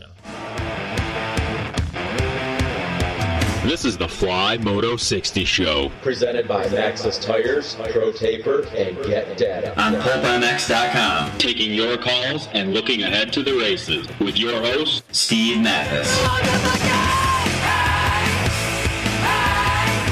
[0.00, 0.14] Network production.
[3.68, 5.90] This is the Fly Moto 60 Show.
[6.02, 9.80] presented by Maxxis Tires, Pro Taper, and Get Data.
[9.80, 15.62] on PulpMX.com, taking your calls and looking ahead to the races with your host, Steve
[15.62, 16.08] Matthes.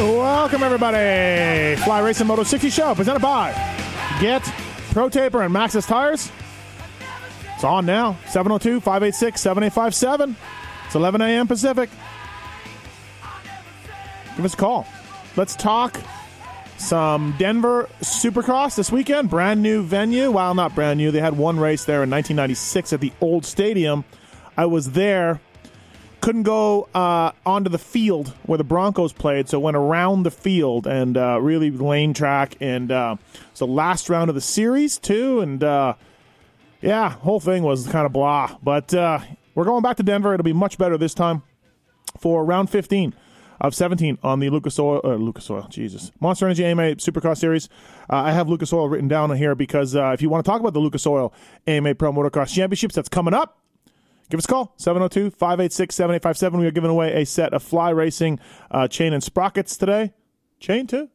[0.01, 1.77] Welcome, everybody.
[1.83, 3.53] Fly Racing Moto 60 Show presented by
[4.21, 4.43] Get
[4.93, 6.33] Pro Taper and Maxxis Tires.
[7.63, 8.17] It's on now.
[8.27, 10.37] 702 586 7857.
[10.85, 11.47] It's 11 a.m.
[11.47, 11.91] Pacific.
[14.35, 14.85] Give us a call.
[15.37, 15.97] Let's talk
[16.77, 19.31] some Denver Supercross this weekend.
[19.31, 20.33] Brand new venue.
[20.33, 21.13] Well, not brand new.
[21.13, 24.05] They had one race there in 1996 at the old stadium.
[24.57, 25.41] I was there
[26.21, 30.87] couldn't go uh, onto the field where the Broncos played, so went around the field
[30.87, 32.57] and uh, really lane track.
[32.61, 33.17] And uh,
[33.51, 35.41] it's the last round of the series too.
[35.41, 35.95] And uh,
[36.83, 38.57] yeah, whole thing was kind of blah.
[38.63, 39.21] But uh,
[39.55, 40.35] we're going back to Denver.
[40.35, 41.43] It'll be much better this time
[42.19, 43.15] for round 15
[43.61, 47.69] of 17 on the Lucas Oil, uh, Lucas Oil, Jesus, Monster Energy AMA Supercross Series.
[48.11, 50.61] Uh, I have Lucas Oil written down here because uh, if you want to talk
[50.61, 51.33] about the Lucas Oil
[51.69, 53.59] AMA Pro Motocross Championships, that's coming up.
[54.31, 56.61] Give us a call, 702 586 7857.
[56.61, 60.13] We are giving away a set of fly racing uh, chain and sprockets today.
[60.59, 61.09] Chain, too?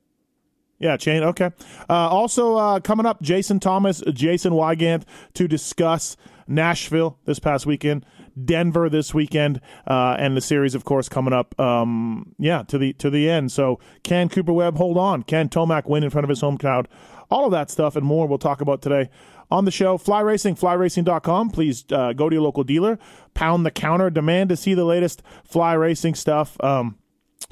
[0.79, 1.23] Yeah, chain.
[1.23, 1.51] Okay.
[1.89, 6.17] Uh, also uh, coming up, Jason Thomas, Jason Weigandt to discuss
[6.47, 8.05] Nashville this past weekend,
[8.45, 11.59] Denver this weekend, uh, and the series, of course, coming up.
[11.59, 13.51] Um, yeah, to the to the end.
[13.51, 15.23] So, can Cooper Webb hold on?
[15.23, 16.87] Can Tomac win in front of his home crowd?
[17.29, 19.09] All of that stuff and more we'll talk about today
[19.49, 19.97] on the show.
[19.97, 21.49] Fly Racing, flyracing.com.
[21.49, 22.99] Please uh, go to your local dealer,
[23.33, 26.55] pound the counter, demand to see the latest fly racing stuff.
[26.63, 26.97] Um,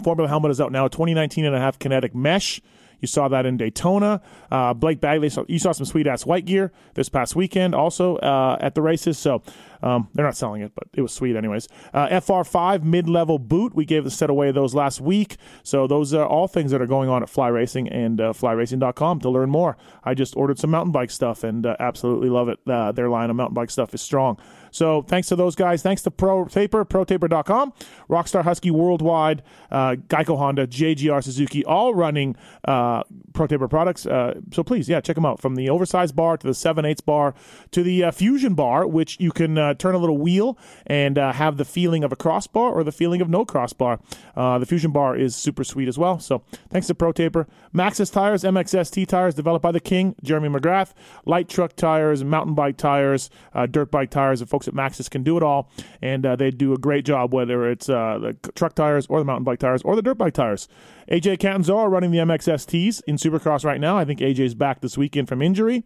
[0.04, 2.62] Formula helmet is out now, 2019 and a half kinetic mesh.
[3.06, 4.20] You saw that in Daytona.
[4.50, 8.58] Uh, Blake Baggett, you saw some sweet ass white gear this past weekend also uh,
[8.60, 9.20] at the races.
[9.20, 9.44] So
[9.84, 11.68] um, they're not selling it, but it was sweet anyways.
[11.94, 13.76] Uh, FR5 mid level boot.
[13.76, 15.38] We gave the set away those last week.
[15.62, 19.20] So those are all things that are going on at Fly Racing and uh, flyracing.com
[19.20, 19.78] to learn more.
[20.04, 22.58] I just ordered some mountain bike stuff and uh, absolutely love it.
[22.66, 24.40] Uh, their line of mountain bike stuff is strong.
[24.76, 25.82] So thanks to those guys.
[25.82, 27.74] Thanks to Pro Taper, ProTaper.com,
[28.10, 29.42] Rockstar Husky Worldwide,
[29.72, 33.04] uh, Geico Honda, JGR Suzuki, all running uh,
[33.34, 34.06] Pro Taper products.
[34.06, 35.40] Uh, so please, yeah, check them out.
[35.40, 37.34] From the oversized bar to the 7 8 bar
[37.72, 41.32] to the uh, Fusion bar, which you can uh, turn a little wheel and uh,
[41.32, 44.00] have the feeling of a crossbar or the feeling of no crossbar.
[44.36, 46.20] The Fusion bar is super sweet as well.
[46.20, 47.48] So thanks to Pro Taper.
[47.74, 50.92] Maxxis Tires, MXST tires developed by the King, Jeremy McGrath.
[51.26, 53.30] Light truck tires, mountain bike tires,
[53.72, 54.42] dirt bike tires.
[54.42, 55.70] The folks at Maxxis can do it all,
[56.02, 59.26] and uh, they do a great job, whether it's uh, the truck tires or the
[59.26, 60.68] mountain bike tires or the dirt bike tires.
[61.12, 63.98] AJ Catanzaro running the MXSTs in Supercross right now.
[63.98, 65.84] I think AJ's back this weekend from injury,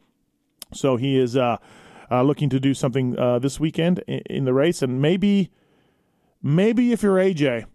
[0.74, 1.58] so he is uh,
[2.12, 5.52] uh, looking to do something uh, this weekend in, in the race, and maybe,
[6.42, 7.66] maybe if you're AJ,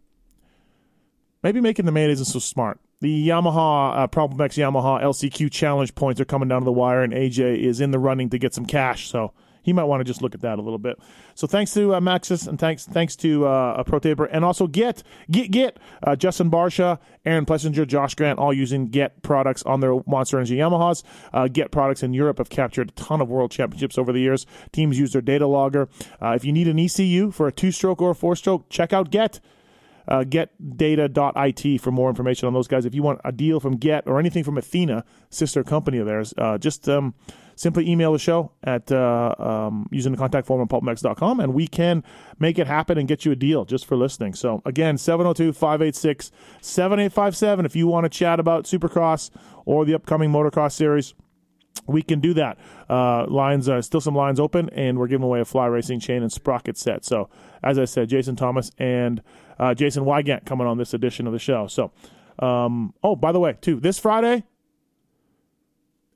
[1.43, 2.81] maybe making the main isn't so smart.
[3.01, 7.03] The Yamaha uh, Problem X Yamaha LCQ Challenge points are coming down to the wire,
[7.03, 9.09] and AJ is in the running to get some cash.
[9.09, 10.99] So he might want to just look at that a little bit.
[11.35, 15.03] So thanks to uh, Maxxis and thanks thanks to uh, Pro Taper and also Get
[15.31, 19.95] Get Get uh, Justin Barcia, Aaron Plessinger, Josh Grant, all using Get products on their
[20.07, 21.03] Monster Energy Yamahas.
[21.33, 24.47] Uh, Get products in Europe have captured a ton of world championships over the years.
[24.73, 25.89] Teams use their data logger.
[26.21, 29.41] Uh, if you need an ECU for a two-stroke or a four-stroke, check out Get
[30.09, 32.85] uh, getdata.it for more information on those guys.
[32.85, 36.35] If you want a deal from Get or anything from Athena, sister company of theirs,
[36.39, 37.15] uh, just um,
[37.57, 41.67] simply email the show at uh, um, using the contact form on pulpmx.com and we
[41.67, 42.03] can
[42.39, 44.35] make it happen and get you a deal just for listening.
[44.35, 49.31] So, again, 702 586 7857 if you want to chat about Supercross
[49.65, 51.15] or the upcoming motocross series
[51.87, 52.59] we can do that.
[52.89, 56.23] Uh, lines are still some lines open, and we're giving away a fly racing chain
[56.23, 57.05] and sprocket set.
[57.05, 57.29] So,
[57.63, 59.23] as I said, Jason Thomas and
[59.59, 61.67] uh, Jason Weigandt coming on this edition of the show.
[61.67, 61.93] So,
[62.39, 64.45] um, oh, by the way, too, this Friday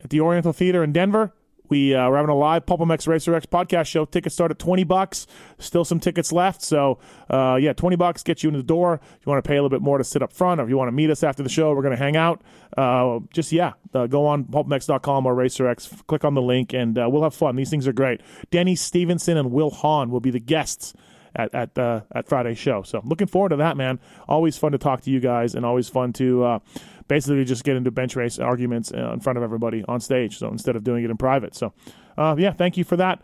[0.03, 1.33] at the Oriental Theater in Denver,
[1.69, 4.05] We uh, we're having a live PulpMX Racer X podcast show.
[4.05, 5.27] Tickets start at twenty bucks.
[5.59, 6.63] Still some tickets left.
[6.63, 6.99] So
[7.29, 8.95] uh, yeah, twenty bucks gets you in the door.
[9.03, 10.71] If you want to pay a little bit more to sit up front, or if
[10.71, 12.43] you want to meet us after the show, we're going to hang out.
[12.77, 16.07] Uh, just yeah, uh, go on pulpmx.com or RacerX.
[16.07, 17.57] Click on the link, and uh, we'll have fun.
[17.57, 18.21] These things are great.
[18.51, 20.95] Denny Stevenson and Will Hahn will be the guests
[21.39, 22.83] at at uh, at Friday's show.
[22.83, 23.99] So looking forward to that, man.
[24.29, 26.59] Always fun to talk to you guys, and always fun to uh,
[27.07, 30.37] basically just get into bench race arguments uh, in front of everybody on stage.
[30.39, 31.73] So instead of doing it in private, so
[32.19, 33.23] uh, yeah, thank you for that.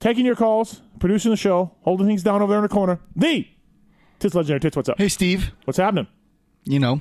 [0.00, 2.98] Taking your calls, producing the show, holding things down over there in the corner.
[3.16, 3.46] The
[4.20, 4.96] Tits Legendary Tits, what's up?
[4.98, 5.52] Hey, Steve.
[5.64, 6.06] What's happening?
[6.64, 7.00] You know,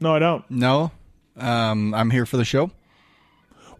[0.00, 0.48] No, I don't.
[0.50, 0.92] no,
[1.36, 2.70] um, I'm here for the show.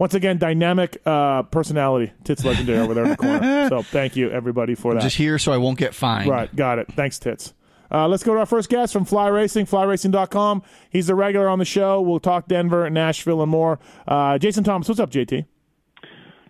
[0.01, 3.61] Once again, dynamic uh, personality, Tits Legendary over there in the corner.
[3.69, 5.03] So thank you everybody for that.
[5.03, 6.29] Just here so I won't get fined.
[6.29, 6.91] Right, got it.
[6.95, 7.53] Thanks, Tits.
[7.93, 10.63] Uh, let's go to our first guest from Fly Racing, flyracing.com.
[10.89, 12.01] He's a regular on the show.
[12.01, 13.79] We'll talk Denver, Nashville, and more.
[14.09, 15.45] Uh, Jason Thomas, what's up, JT?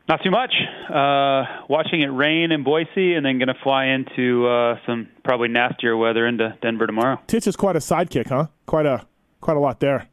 [0.09, 0.55] Not too much.
[0.89, 5.49] Uh, watching it rain in Boise, and then going to fly into uh, some probably
[5.49, 7.21] nastier weather into Denver tomorrow.
[7.27, 8.47] Tits is quite a sidekick, huh?
[8.67, 9.07] Quite a
[9.41, 10.09] quite a lot there.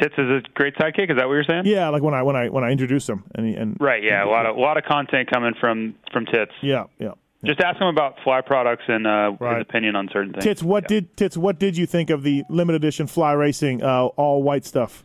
[0.00, 1.10] Tits is a great sidekick.
[1.10, 1.62] Is that what you're saying?
[1.66, 4.02] Yeah, like when I when I when I introduced him, and he, and Right.
[4.02, 4.24] Yeah.
[4.24, 6.52] A lot of a lot of content coming from from Tits.
[6.62, 7.12] yeah, yeah.
[7.44, 9.58] Just ask him about fly products and uh, Right.
[9.58, 10.42] his opinion on certain things.
[10.44, 11.36] Tits, what did Tits?
[11.36, 15.04] What did you think of the limited edition Fly Racing uh, all white stuff?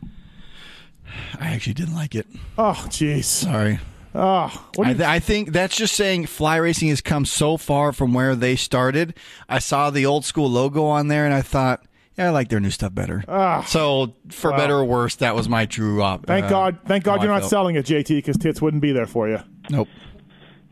[1.40, 2.26] I actually didn't like it.
[2.58, 3.24] Oh, jeez.
[3.24, 3.78] Sorry.
[4.16, 7.56] Oh, what do I, th- I think that's just saying fly racing has come so
[7.56, 9.14] far from where they started.
[9.48, 11.82] I saw the old school logo on there and I thought,
[12.16, 13.22] yeah, I like their new stuff better.
[13.66, 14.56] so for Wow.
[14.56, 16.26] better or worse, that was my true op.
[16.26, 17.50] thank uh, God, thank God you're I not felt.
[17.50, 19.38] selling it, JT, because Tits wouldn't be there for you.
[19.70, 19.88] Nope.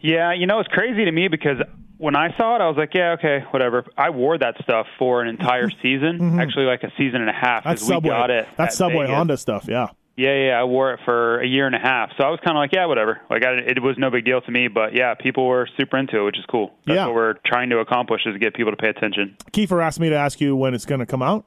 [0.00, 1.58] Yeah, you know, it's crazy to me because
[1.98, 3.84] when I saw it, I was like, yeah, okay, whatever.
[3.96, 7.60] I wore that stuff for an entire season, actually like a season and a half.
[7.60, 7.68] Mm-hmm.
[7.68, 8.08] That's 'cause we Subway.
[8.10, 8.48] got it.
[8.56, 9.14] That's Subway Vegas.
[9.16, 9.66] Honda stuff.
[9.68, 9.88] Yeah.
[10.14, 12.54] Yeah, yeah, I wore it for a year and a half, so I was kind
[12.56, 13.20] of like, yeah, whatever.
[13.30, 16.18] Like, I, it was no big deal to me, but yeah, people were super into
[16.20, 16.74] it, which is cool.
[16.86, 17.06] That's Yeah.
[17.06, 19.36] what we're trying to accomplish is get people to pay attention.
[19.52, 21.46] Keefer asked me to ask you when it's going to come out.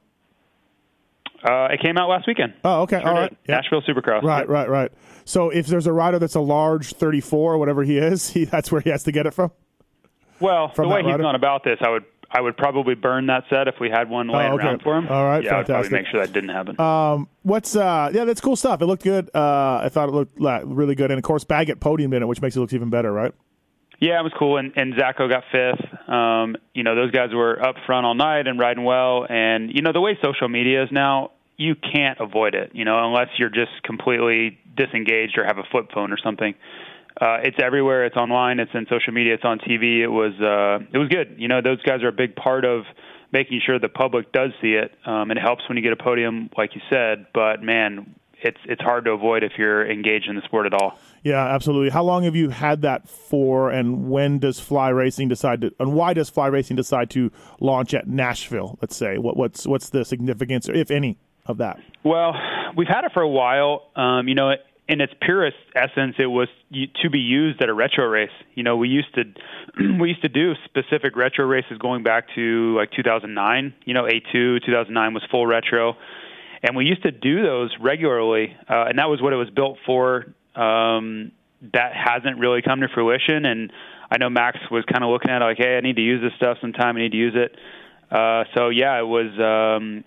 [1.44, 2.54] Uh, it came out last weekend.
[2.64, 2.98] Oh, okay.
[3.00, 3.36] Sure All right.
[3.48, 3.56] Yeah.
[3.56, 4.22] Nashville Supercross.
[4.24, 4.90] Right, right, right.
[5.24, 8.72] So if there's a rider that's a large 34 or whatever he is, he, that's
[8.72, 9.52] where he has to get it from.
[10.40, 12.04] Well, From the way he's gone about this, I would
[12.36, 14.66] I would probably burn that set if we had one laying Oh, okay.
[14.66, 15.08] around for him.
[15.08, 16.78] All right, yeah, I'd probably make sure that didn't happen.
[16.80, 18.82] Um, what's uh, yeah, that's cool stuff.
[18.82, 19.30] It looked good.
[19.34, 22.26] Uh, I thought it looked like, really good, and of course, Baggett podiumed in it,
[22.28, 23.32] which makes it look even better, right?
[23.98, 26.08] Yeah, it was cool, and and Zacho got fifth.
[26.08, 29.26] Um, you know, those guys were up front all night and riding well.
[29.28, 32.72] And you know, the way social media is now, you can't avoid it.
[32.74, 36.54] You know, unless you're just completely disengaged or have a flip phone or something.
[37.20, 38.04] Uh, it's everywhere.
[38.04, 38.60] It's online.
[38.60, 39.34] It's in social media.
[39.34, 40.02] It's on TV.
[40.02, 41.36] It was uh, it was good.
[41.38, 42.84] You know, those guys are a big part of
[43.32, 44.92] making sure the public does see it.
[45.06, 47.26] Um, and it helps when you get a podium, like you said.
[47.32, 50.98] But man, it's it's hard to avoid if you're engaged in the sport at all.
[51.22, 51.90] Yeah, absolutely.
[51.90, 55.94] How long have you had that for, and when does Fly Racing decide to, and
[55.94, 58.78] why does Fly Racing decide to launch at Nashville?
[58.80, 61.80] Let's say what what's what's the significance, if any, of that?
[62.04, 62.34] Well,
[62.76, 63.90] we've had it for a while.
[63.96, 64.54] Um, you know,
[64.88, 66.48] in its purest essence, it was
[67.02, 68.30] to be used at a retro race.
[68.54, 69.24] You know, we used to
[70.00, 73.74] we used to do specific retro races going back to like 2009.
[73.84, 75.96] You know, A2 2009 was full retro,
[76.62, 79.78] and we used to do those regularly, uh, and that was what it was built
[79.84, 80.26] for.
[80.54, 81.32] Um,
[81.72, 83.72] that hasn't really come to fruition, and
[84.10, 86.22] I know Max was kind of looking at it like, "Hey, I need to use
[86.22, 86.96] this stuff sometime.
[86.96, 87.56] I need to use it."
[88.10, 89.32] Uh, so yeah, it was.
[89.40, 90.04] Um,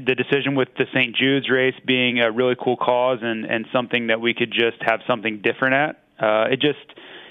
[0.00, 1.14] the decision with the St.
[1.14, 5.00] Jude's race being a really cool cause and and something that we could just have
[5.06, 6.02] something different at.
[6.18, 6.78] Uh, it just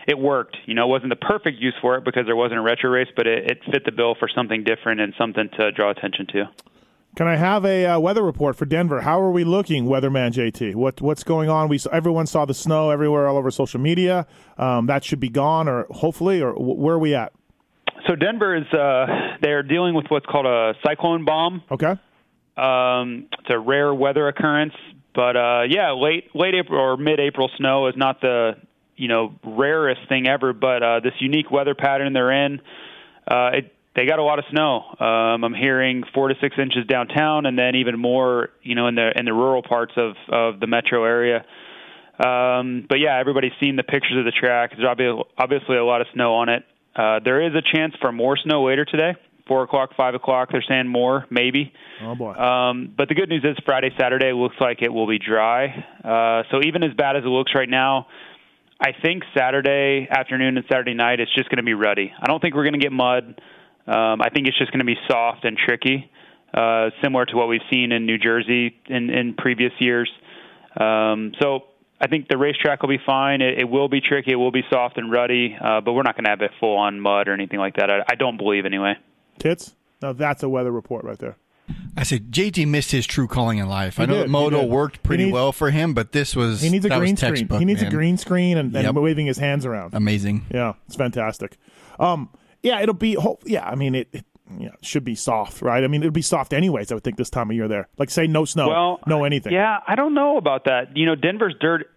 [0.08, 0.58] it worked.
[0.66, 3.10] You know, it wasn't the perfect use for it because there wasn't a retro race,
[3.16, 6.50] but it, it fit the bill for something different and something to draw attention to.
[7.16, 9.02] Can I have a uh, weather report for Denver?
[9.02, 10.74] How are we looking, Weatherman JT?
[10.74, 11.70] What what's going on?
[11.70, 14.26] We saw, everyone saw the snow everywhere, all over social media.
[14.58, 17.34] Um, that should be gone, or hopefully, or wh- where are we at?
[18.08, 19.06] So Denver is uh,
[19.42, 21.62] they're dealing with what's called a cyclone bomb.
[21.72, 21.98] Okay.
[22.58, 24.74] Um, it's a rare weather occurrence,
[25.16, 28.58] but uh, yeah, late late April or mid April snow is not the
[28.96, 30.54] you know rarest thing ever.
[30.54, 32.62] But uh, this unique weather pattern they're in,
[33.28, 34.84] uh, it, they got a lot of snow.
[35.00, 38.96] Um, I'm hearing four to six inches downtown, and then even more, you know, in
[38.96, 41.46] the in the rural parts of of the metro area.
[42.24, 44.72] Um, but yeah, everybody's seen the pictures of the track.
[44.78, 44.88] There's
[45.38, 46.64] obviously a lot of snow on it.
[46.96, 49.16] Uh, there is a chance for more snow later today,
[49.48, 50.50] four o'clock, five o'clock.
[50.52, 51.74] They're saying more, maybe.
[52.02, 52.34] Oh boy.
[52.34, 55.68] Um, but the good news is Friday, Saturday looks like it will be dry.
[56.04, 58.08] Uh, so even as bad as it looks right now,
[58.80, 62.12] I think Saturday afternoon and Saturday night it's just going to be rutty.
[62.20, 63.42] I don't think we're going to get mud.
[63.86, 66.10] Um, I think it's just going to be soft and tricky,
[66.54, 70.10] uh, similar to what we've seen in New Jersey in, in previous years.
[70.80, 71.66] Um, so
[72.00, 73.42] I think the racetrack will be fine.
[73.42, 74.32] It, it will be tricky.
[74.32, 76.78] It will be soft and rutty, uh, but we're not going to have it full
[76.78, 77.90] on mud or anything like that.
[77.90, 78.96] I, I don't believe anyway.
[79.40, 79.76] Tits.
[80.02, 81.38] Now that's a weather report right there.
[81.96, 84.00] I said JT missed his true calling in life.
[84.00, 86.62] I know did, that he Moto worked pretty needs- well for him, but this was
[86.62, 87.48] He needs a green screen.
[87.48, 87.92] He needs man.
[87.92, 88.96] a green screen and, and Yep.
[88.96, 89.94] waving his hands around.
[89.94, 90.46] Amazing.
[90.54, 91.58] Yeah, it's fantastic.
[92.00, 92.30] Um,
[92.62, 93.14] yeah, it'll be.
[93.16, 94.08] ho- Yeah, I mean it.
[94.12, 94.26] it
[94.60, 95.84] yeah, should be soft, right?
[95.84, 96.92] I mean, it'll be soft anyways.
[96.92, 97.88] I would think this time of year there.
[97.98, 99.54] Like, say no snow, Well, no anything.
[99.54, 100.96] Yeah, I don't know about that.
[100.98, 101.90] You know, Denver's dirt,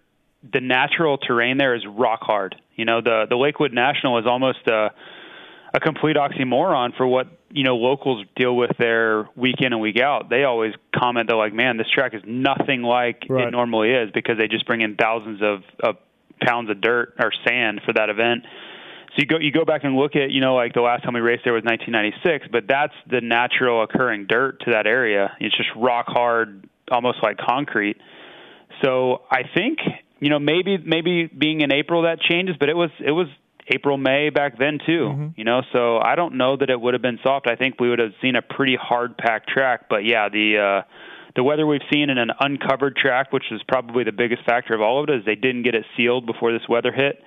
[0.49, 2.55] the natural terrain there is rock hard.
[2.75, 4.91] You know, the the Lakewood National is almost a
[5.77, 9.99] a complete oxymoron for what you know locals deal with there week in and week
[9.99, 10.29] out.
[10.29, 13.47] They always comment they're like, "Man, this track is nothing like Right.
[13.47, 15.97] it normally is," because they just bring in thousands of, of
[16.41, 18.43] pounds of dirt or sand for that event.
[19.11, 21.13] So you go you go back and look at you know like the last time
[21.13, 25.35] we raced there was 1996, but that's the natural occurring dirt to that area.
[25.39, 27.97] It's just rock hard, almost like concrete.
[28.83, 29.79] So I think
[30.19, 33.27] you know maybe maybe being in April that changes, but it was it was
[33.69, 35.07] April May back then too.
[35.35, 37.47] You know, so I don't know that it would have been soft.
[37.47, 39.87] I think we would have seen a pretty hard packed track.
[39.89, 40.87] But yeah, the uh,
[41.35, 44.81] the weather we've seen in an uncovered track, which is probably the biggest factor of
[44.81, 47.21] all of it, is they didn't get it sealed before this weather hit.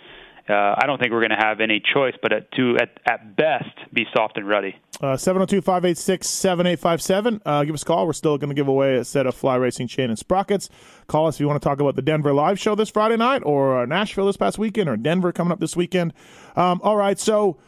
[0.51, 3.37] Uh, I don't think we're going to have any choice, but at, to at, at
[3.37, 4.75] best be soft and rutty.
[5.01, 7.41] Uh, 702-586-7857.
[7.47, 8.07] Uh, give us a call.
[8.07, 10.69] We're still going to give away a set of fly racing chain and sprockets.
[11.07, 13.43] Call us if you want to talk about the Denver live show this Friday night
[13.45, 16.13] or uh, Nashville this past weekend or Denver coming up this weekend.
[16.57, 17.59] Um, all right, so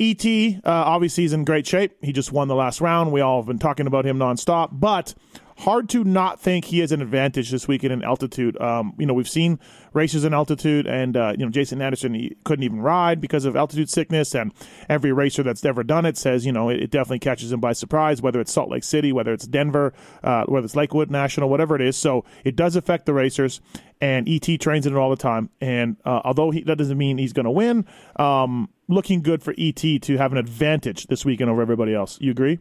[0.00, 1.96] ET uh, obviously he's in great shape.
[2.02, 3.12] He just won the last round.
[3.12, 5.14] We all have been talking about him nonstop, but
[5.58, 8.60] hard to not think he has an advantage this weekend in altitude.
[8.60, 9.58] Um, you know, we've seen
[9.92, 13.90] races in altitude, and uh, you know Jason Anderson couldn't even ride because of altitude
[13.90, 14.34] sickness.
[14.34, 14.52] And
[14.88, 17.72] every racer that's ever done it says, you know, it, it definitely catches him by
[17.72, 18.22] surprise.
[18.22, 21.82] Whether it's Salt Lake City, whether it's Denver, uh, whether it's Lakewood National, whatever it
[21.82, 21.96] is.
[21.96, 23.60] So it does affect the racers.
[24.00, 25.50] And ET trains in it all the time.
[25.60, 27.84] And uh, although he, that doesn't mean he's going to win,
[28.14, 32.16] um, looking good for ET to have an advantage this weekend over everybody else.
[32.20, 32.60] You agree?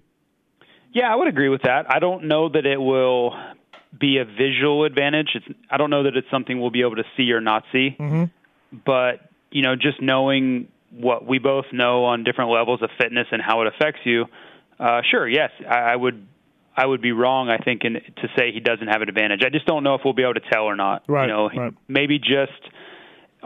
[0.98, 1.86] Yeah, I would agree with that.
[1.94, 3.36] I don't know that it will
[3.98, 5.30] be a visual advantage.
[5.36, 7.96] It's, I don't know that it's something we'll be able to see or not see.
[8.00, 8.24] Mm-hmm.
[8.84, 13.42] But you know, just knowing what we both know on different levels of fitness and
[13.42, 14.26] how it affects you,
[14.80, 16.26] uh, sure, yes, I, I would.
[16.80, 19.42] I would be wrong, I think, in, to say he doesn't have an advantage.
[19.44, 21.02] I just don't know if we'll be able to tell or not.
[21.08, 21.74] Right, You know, right.
[21.88, 22.62] maybe just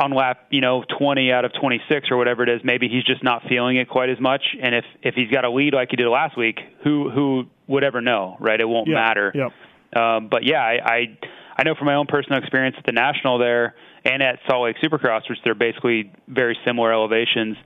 [0.02, 3.24] on lap, you know, 20 out of 26 or whatever it is, maybe he's just
[3.24, 4.42] not feeling it quite as much.
[4.62, 7.84] And if if he's got a lead like he did last week, who who would
[7.84, 8.60] ever know, right?
[8.60, 9.32] It won't matter.
[9.34, 9.52] yep.
[9.96, 11.18] Um, but yeah, I, I
[11.58, 14.78] I know from my own personal experience at the national there and at Salt Lake
[14.84, 17.58] Supercross, which they're basically very similar elevations.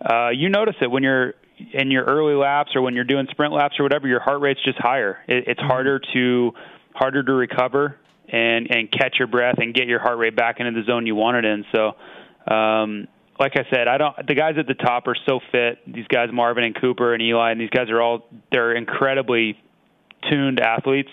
[0.00, 1.34] Uh, you notice it when you're
[1.72, 4.08] in your early laps or when you're doing sprint laps or whatever.
[4.08, 5.18] Your heart rate's just higher.
[5.28, 6.52] It, it's harder to
[6.94, 7.98] harder to recover
[8.32, 11.14] and and catch your breath and get your heart rate back into the zone you
[11.14, 11.64] want it in.
[11.72, 11.92] So.
[12.52, 13.06] Um,
[13.38, 14.14] like I said, I don't.
[14.26, 15.78] The guys at the top are so fit.
[15.86, 19.58] These guys, Marvin and Cooper and Eli, and these guys are all they're incredibly
[20.30, 21.08] tuned athletes.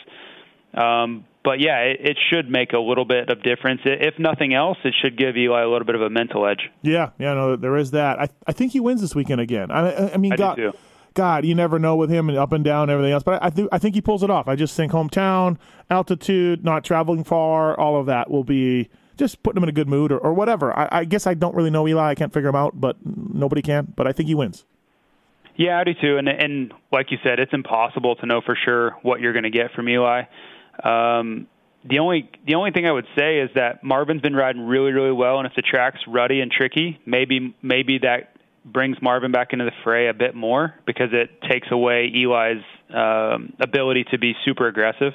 [0.74, 3.82] Um, but yeah, it, it should make a little bit of difference.
[3.86, 6.70] If nothing else, it should give Eli a little bit of a mental edge.
[6.82, 8.20] Yeah, yeah, no, there is that.
[8.20, 9.72] I I think he wins this weekend again.
[9.72, 10.74] I I, mean, I do God, too.
[11.20, 13.24] God, you never know with him and up and down and everything else.
[13.24, 14.48] But I I, I think he pulls it off.
[14.48, 15.58] I just think hometown,
[15.90, 19.90] altitude, not traveling far, all of that will be just putting him in a good
[19.90, 20.72] mood or, or whatever.
[20.72, 22.12] I, I guess I don't really know Eli.
[22.12, 23.92] I can't figure him out, but nobody can.
[23.98, 24.64] But I think he wins.
[25.58, 26.18] Yeah, I do too.
[26.18, 29.50] And and like you said, it's impossible to know for sure what you're going to
[29.50, 30.22] get from Eli.
[30.82, 31.48] Um,
[31.84, 35.12] the only the only thing I would say is that Marvin's been riding really really
[35.12, 39.66] well, and if the track's rutty and tricky, maybe maybe that brings Marvin back into
[39.66, 42.64] the fray a bit more because it takes away Eli's
[42.94, 45.14] um, ability to be super aggressive.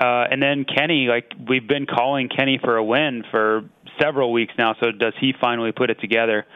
[0.00, 3.68] Uh, and then Kenny, like we've been calling Kenny for a win for
[4.00, 4.74] several weeks now.
[4.80, 6.46] So does he finally put it together?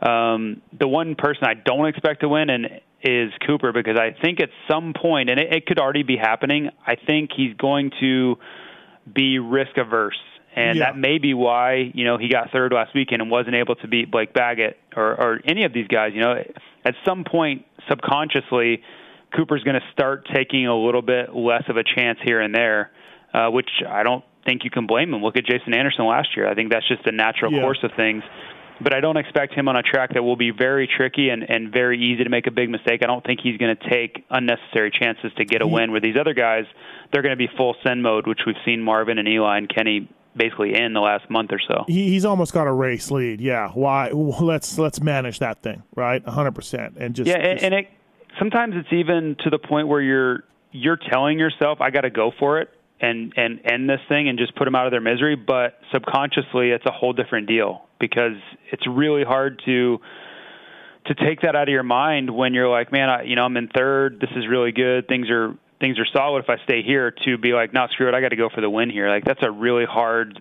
[0.00, 2.66] Um, the one person I don't expect to win and
[3.02, 6.70] is Cooper because I think at some point, and it, it could already be happening.
[6.86, 8.36] I think he's going to
[9.12, 10.18] be risk averse,
[10.54, 10.86] and Yeah.
[10.86, 13.88] that may be why you know he got third last weekend and wasn't able to
[13.88, 16.12] beat Blake Baggett or, or any of these guys.
[16.14, 16.42] You know,
[16.84, 18.82] at some point subconsciously,
[19.36, 22.90] Cooper's going to start taking a little bit less of a chance here and there,
[23.32, 25.22] uh, which I don't think you can blame him.
[25.22, 26.46] Look at Jason Anderson last year.
[26.48, 27.60] I think that's just the natural Yeah.
[27.62, 28.22] course of things.
[28.80, 31.72] But I don't expect him on a track that will be very tricky and, and
[31.72, 33.02] very easy to make a big mistake.
[33.04, 35.92] I don't think he's going to take unnecessary chances to get a win.
[35.92, 36.64] Where these other guys,
[37.12, 40.08] they're going to be full send mode, which we've seen Marvin and Eli and Kenny
[40.36, 41.84] basically in the last month or so.
[41.86, 43.40] He, he's almost got a race lead.
[43.40, 43.70] Yeah.
[43.70, 44.10] Why?
[44.12, 46.24] Let's let's manage that thing, right?
[46.26, 47.88] hundred percent, and just Yeah, and, just- and it
[48.38, 52.32] sometimes it's even to the point where you're you're telling yourself I got to go
[52.38, 55.36] for it, and and end this thing and just put them out of their misery.
[55.36, 58.36] But subconsciously, it's a whole different deal because
[58.72, 60.00] it's really hard to
[61.06, 63.56] to take that out of your mind when you're like, man, I, you know, I'm
[63.58, 64.20] in third.
[64.20, 65.06] This is really good.
[65.06, 66.44] Things are things are solid.
[66.44, 68.14] If I stay here, to be like, no, screw it.
[68.14, 69.10] I got to go for the win here.
[69.10, 70.40] Like that's a really hard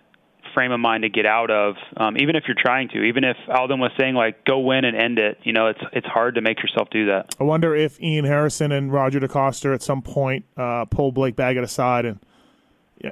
[0.54, 3.04] frame of mind to get out of, um, even if you're trying to.
[3.04, 5.40] Even if Aldon was saying like, go win and end it.
[5.44, 7.36] You know, it's it's hard to make yourself do that.
[7.42, 11.64] I wonder if Ian Harrison and Roger DeCoster at some point uh, pull Blake Baggett
[11.64, 12.20] aside and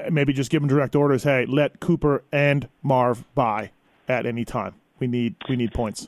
[0.10, 1.24] maybe just give him direct orders.
[1.24, 3.72] Hey, let Cooper and Marv by
[4.08, 4.76] at any time.
[5.00, 6.08] We need we need points.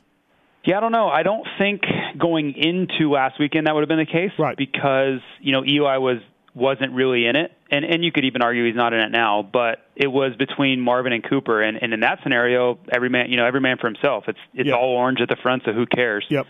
[0.64, 1.08] Yeah, I don't know.
[1.08, 1.82] I don't think
[2.18, 4.56] going into last weekend that would have been the case, right?
[4.56, 6.18] Because you know Eli was
[6.54, 9.42] wasn't really in it, and and you could even argue he's not in it now.
[9.42, 13.36] But it was between Marvin and Cooper, and, and in that scenario, every man you
[13.36, 14.24] know every man for himself.
[14.28, 14.76] It's it's Yep.
[14.78, 16.24] all orange at the front, so who cares?
[16.30, 16.46] Yep.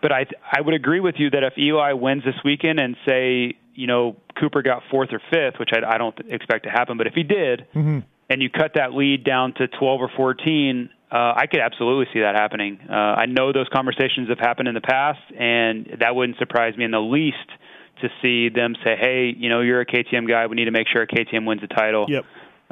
[0.00, 3.56] But I I would agree with you that if Eli wins this weekend and say
[3.74, 7.06] you know Cooper got fourth or fifth, which I, I don't expect to happen, but
[7.06, 7.98] if he did, Mm-hmm.
[8.30, 12.20] and you cut that lead down to 12 or 14, uh, I could absolutely see
[12.20, 12.78] that happening.
[12.88, 12.92] Uh,
[13.22, 16.90] I know those conversations have happened in the past, and that wouldn't surprise me in
[16.90, 17.48] the least
[18.02, 20.46] to see them say, "Hey, you know, you're a KTM guy.
[20.46, 22.24] We need to make sure KTM wins the title." Yep.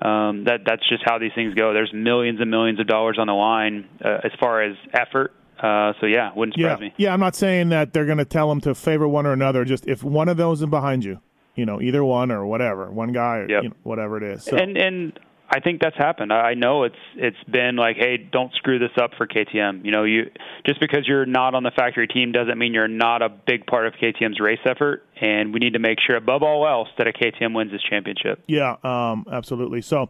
[0.02, 1.72] Um, that that's just how these things go.
[1.72, 5.32] There's millions and millions of dollars on the line uh, as far as effort.
[5.62, 6.94] Uh, so yeah, wouldn't surprise Yeah, me.
[6.96, 7.12] yeah.
[7.14, 9.64] I'm not saying that they're going to tell them to favor one or another.
[9.64, 11.20] Just if one of those is behind you,
[11.54, 13.62] you know, either one or whatever, one guy or Yep.
[13.62, 14.42] you know, whatever it is.
[14.44, 15.18] So, And and
[15.54, 16.32] I think that's happened.
[16.32, 19.84] I know it's it's been like, hey, don't screw this up for KTM.
[19.84, 20.28] You know, you
[20.66, 23.86] just because you're not on the factory team doesn't mean you're not a big part
[23.86, 25.06] of KTM's race effort.
[25.20, 28.42] And we need to make sure, above all else, that a KTM wins this championship.
[28.48, 29.80] yeah, um, absolutely.
[29.80, 30.08] So,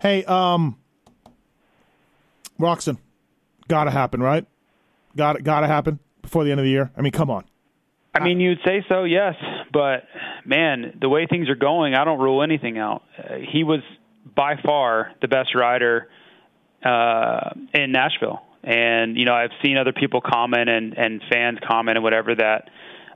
[0.00, 0.78] hey, um,
[2.58, 2.96] Roczen,
[3.68, 4.46] gotta happen, right?
[5.14, 6.90] Got gotta happen before the end of the year.
[6.96, 7.44] I mean, come on.
[8.14, 9.34] I mean, you'd say so, yes,
[9.74, 10.04] but
[10.46, 13.02] man, the way things are going, I don't rule anything out.
[13.18, 13.80] Uh, he was
[14.34, 16.08] by far the best rider
[16.84, 21.96] uh, in Nashville, and you know, I've seen other people comment and and fans comment
[21.96, 22.68] and whatever that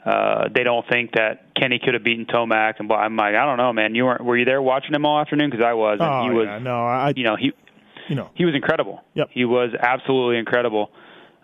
[0.05, 2.99] uh, they don't think that Kenny could have beaten Tomac, and blah.
[2.99, 3.95] I'm like, I don't know, man.
[3.95, 5.51] You weren't were you there watching him all afternoon?
[5.51, 7.53] Because I was, and Oh, he was, yeah, no, I, you know, he
[8.09, 9.03] you know, he was incredible.
[9.15, 9.29] Yep.
[9.33, 10.91] He was absolutely incredible.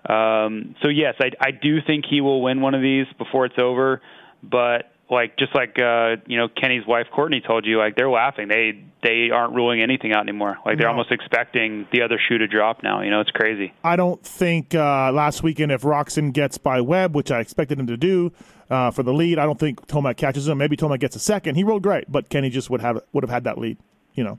[0.09, 3.59] Um, so yes, I, I do think he will win one of these before it's
[3.59, 4.01] over.
[4.43, 8.49] But like just like uh, you know Kenny's wife Courtney told you, like they're laughing.
[8.49, 10.57] They they aren't ruling anything out anymore.
[10.67, 10.93] Like they're No.
[10.93, 13.03] almost expecting the other shoe to drop now.
[13.03, 13.73] You know, it's crazy.
[13.85, 17.87] I don't think uh, last weekend if Roczen gets by Webb, which I expected him
[17.87, 18.33] to do
[18.69, 20.59] uh, for the lead, I don't think Tomac catches him.
[20.59, 21.55] Maybe Tomac gets a second.
[21.55, 23.79] He rode great, but Kenny just would have would have had that lead.
[24.15, 24.39] You know.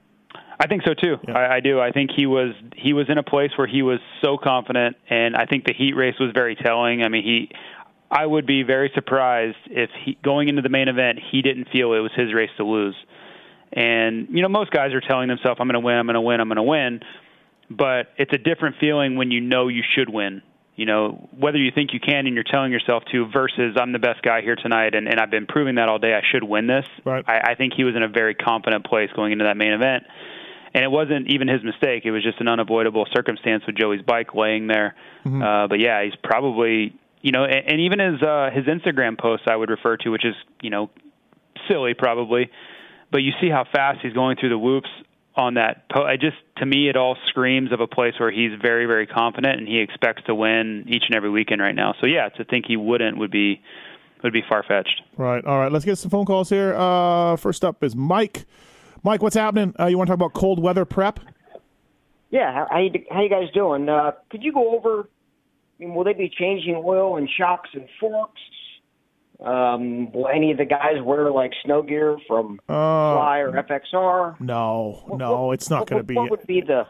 [0.59, 1.17] I think so too.
[1.27, 1.79] I, I do.
[1.79, 5.35] I think he was he was in a place where he was so confident, and
[5.37, 7.03] I think the heat race was very telling.
[7.03, 7.51] I mean, he.
[8.09, 11.93] I would be very surprised if he going into the main event he didn't feel
[11.93, 12.95] it was his race to lose.
[13.73, 15.95] And you know, most guys are telling themselves, "I'm going to win.
[15.95, 16.39] I'm going to win.
[16.39, 17.01] I'm going to win."
[17.69, 20.41] But it's a different feeling when you know you should win.
[20.77, 23.99] You know, whether you think you can and you're telling yourself to versus I'm the
[23.99, 26.67] best guy here tonight and, and I've been proving that all day I should win
[26.67, 26.85] this.
[27.03, 27.25] Right.
[27.27, 30.03] I, I think he was in a very confident place going into that main event
[30.75, 32.05] and it wasn't even his mistake.
[32.05, 34.95] It was just an unavoidable circumstance with Joey's bike laying there.
[35.41, 39.45] Uh, but yeah, he's probably you know, and, and even his uh, his Instagram posts
[39.49, 40.89] I would refer to, which is you know
[41.67, 42.49] silly probably,
[43.11, 44.89] but you see how fast he's going through the whoops
[45.35, 45.89] on that.
[45.89, 49.07] Po- I just to me it all screams of a place where he's very very
[49.07, 51.93] confident and he expects to win each and every weekend right now.
[52.01, 53.61] So yeah, to think he wouldn't would be
[54.23, 55.01] would be far fetched.
[55.15, 55.43] Right.
[55.45, 55.71] All right.
[55.71, 56.75] Let's get some phone calls here.
[56.75, 58.45] Uh, first up is Mike.
[59.03, 59.73] Mike, what's happening?
[59.79, 61.19] Uh, you want to talk about cold weather prep?
[62.29, 63.87] Yeah, how, how you how you guys doing?
[63.87, 65.07] Uh, could you go over?
[65.79, 68.41] I mean, will they be changing oil and shocks and forks?
[69.39, 74.39] Um, will any of the guys wear like snow gear from Uh, Fly or FXR?
[74.41, 76.15] No, no, it's not going to be.
[76.15, 76.87] What would be the?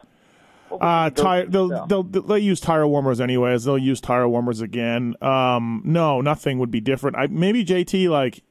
[0.71, 1.45] would Uh, be tire.
[1.45, 3.65] go-to They'll, they'll they'll use tire warmers anyways.
[3.65, 5.15] They'll use tire warmers again.
[5.21, 7.17] Um, no, nothing would be different.
[7.17, 8.43] I maybe JT like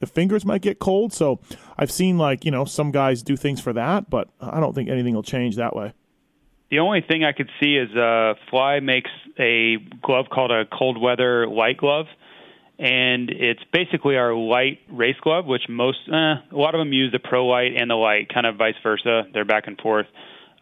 [0.00, 1.40] the fingers might get cold, so
[1.78, 4.88] I've seen like you know some guys do things for that, but I don't think
[4.88, 5.92] anything will change that way.
[6.70, 11.00] The only thing I could see is uh, Fly makes a glove called a cold
[11.00, 12.06] weather light glove,
[12.78, 17.12] and it's basically our light race glove, which most eh, a lot of them use
[17.12, 19.24] the pro light and the light, kind of vice versa.
[19.32, 20.06] They're back and forth.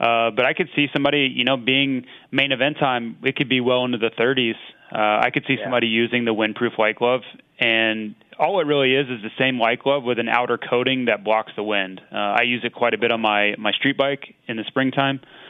[0.01, 3.17] Uh, but I could see somebody, you know, being main event time.
[3.23, 4.55] It could be well into the 30s.
[4.91, 7.23] Uh, I could see somebody using the windproof light glove,
[7.59, 11.23] and all it really is is the same light glove with an outer coating that
[11.25, 12.01] blocks the wind.
[12.13, 15.21] Uh, I use it quite a bit on my my street bike in the springtime.
[15.23, 15.42] Uh,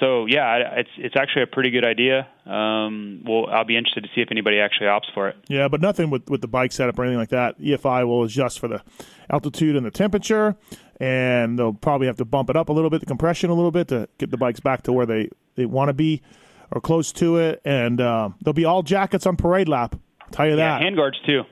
[0.00, 2.26] so yeah, it's it's actually a pretty good idea.
[2.44, 5.36] Um, well, I'll be interested to see if anybody actually opts for it.
[5.48, 7.60] Yeah, but nothing with, with the bike setup or anything like that.
[7.60, 8.82] EFI will adjust for the
[9.30, 10.56] altitude and the temperature,
[10.98, 13.70] and they'll probably have to bump it up a little bit, the compression a little
[13.70, 16.20] bit to get the bikes back to where they, they want to be
[16.72, 17.60] or close to it.
[17.64, 19.94] And uh, there'll be all jackets on parade lap.
[20.20, 20.82] I'll tell you that.
[20.82, 20.96] Yeah, that.
[20.96, 21.42] handguards too.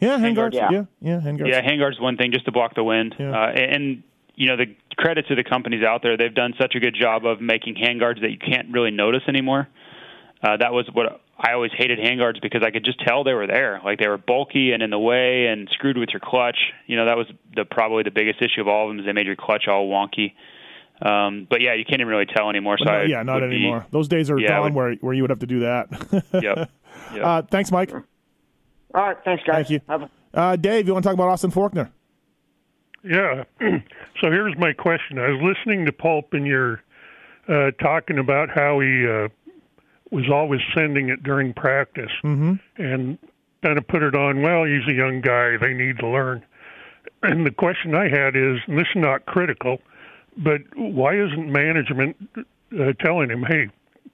[0.00, 0.54] yeah, handguards.
[0.54, 0.70] yeah.
[0.70, 1.48] Yeah, yeah, handguards.
[1.48, 3.14] Yeah, handguards one thing just to block the wind.
[3.18, 3.30] Yeah.
[3.30, 4.02] Uh, and, and
[4.38, 7.26] you know the credit to the companies out there, they've done such a good job
[7.26, 9.68] of making handguards that you can't really notice anymore.
[10.42, 13.48] Uh, that was what I always hated handguards because I could just tell they were
[13.48, 13.80] there.
[13.84, 16.56] Like they were bulky and in the way and screwed with your clutch.
[16.86, 19.12] You know that was the probably the biggest issue of all of them is they
[19.12, 20.34] made your clutch all wonky.
[21.00, 22.76] Um, but yeah, you can't even really tell anymore.
[22.78, 23.86] But So no, yeah, not would be- anymore.
[23.90, 25.88] Those days are Yeah, gone would- where, where you would have to do that.
[26.32, 26.70] Yep.
[27.14, 27.24] Yep.
[27.24, 27.92] uh, thanks, Mike.
[27.92, 28.02] All
[28.94, 29.68] right, thanks, guys.
[29.68, 29.80] Thank you.
[29.88, 31.90] Have a- Uh, Dave, you want to talk about Austin Forkner?
[33.04, 33.44] Yeah.
[33.60, 35.18] so here's my question.
[35.18, 36.82] I was listening to Pulp and you're
[37.48, 39.28] uh, talking about how he uh,
[40.10, 42.54] was always sending it during practice Mm-hmm.
[42.82, 43.18] and
[43.62, 45.56] kind of put it on, well, he's a young guy.
[45.56, 46.44] They need to learn.
[47.22, 49.78] And the question I had is, and this is not critical,
[50.36, 53.68] but why isn't management uh, telling him, hey,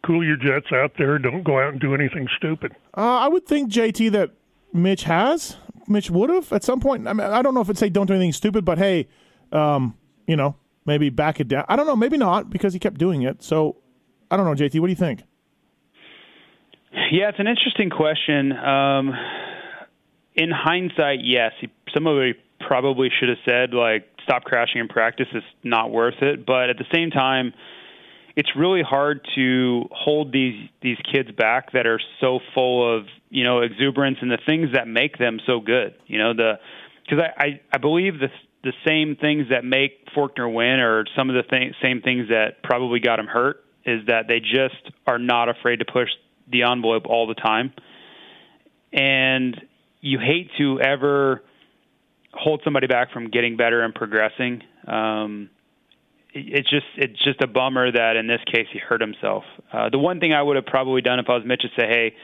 [0.06, 1.18] cool your jets out there.
[1.18, 2.72] Don't go out and do anything stupid.
[2.96, 4.30] Uh, I would think JT that
[4.72, 5.56] Mitch has.
[5.88, 7.06] Mitch would have at some point.
[7.08, 9.08] I mean, I don't know if it'd say don't do anything stupid, but hey,
[9.52, 11.64] um, you know, maybe back it down.
[11.68, 13.42] I don't know, maybe not because he kept doing it.
[13.42, 13.76] So
[14.30, 14.80] I don't know, JT.
[14.80, 15.22] What do you think?
[17.10, 18.52] Yeah, it's an interesting question.
[18.52, 19.12] Um,
[20.34, 25.46] in hindsight, yes, he, somebody probably should have said like, "Stop crashing in practice; it's
[25.62, 27.52] not worth it." But at the same time,
[28.36, 33.44] it's really hard to hold these these kids back that are so full of you
[33.44, 35.94] know exuberance and the things that make them so good.
[36.06, 36.54] You know the
[37.04, 38.28] because I, I I believe the
[38.64, 42.62] the same things that make Forkner win are some of the th- same things that
[42.62, 46.08] probably got him hurt is that they just are not afraid to push
[46.50, 47.72] the envelope all the time.
[48.92, 49.60] And
[50.00, 51.42] you hate to ever
[52.32, 54.62] hold somebody back from getting better and progressing.
[54.86, 55.50] Um,
[56.34, 59.44] it's just it's just a bummer that in this case he hurt himself.
[59.72, 61.86] Uh, the one thing I would have probably done if I was Mitch is say,
[61.86, 62.14] hey,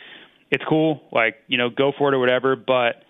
[0.51, 3.05] it's cool, like you know, go for it or whatever, but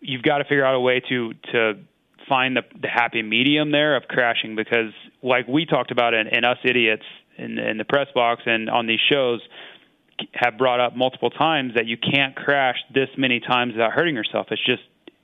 [0.00, 1.74] you've got to figure out a way to to
[2.28, 6.44] find the, the happy medium there of crashing because like we talked about in, in
[6.44, 7.04] us idiots
[7.38, 9.40] in, in the press box and on these shows
[10.34, 14.46] have brought up multiple times that you can't crash this many times without hurting yourself
[14.50, 14.82] it's just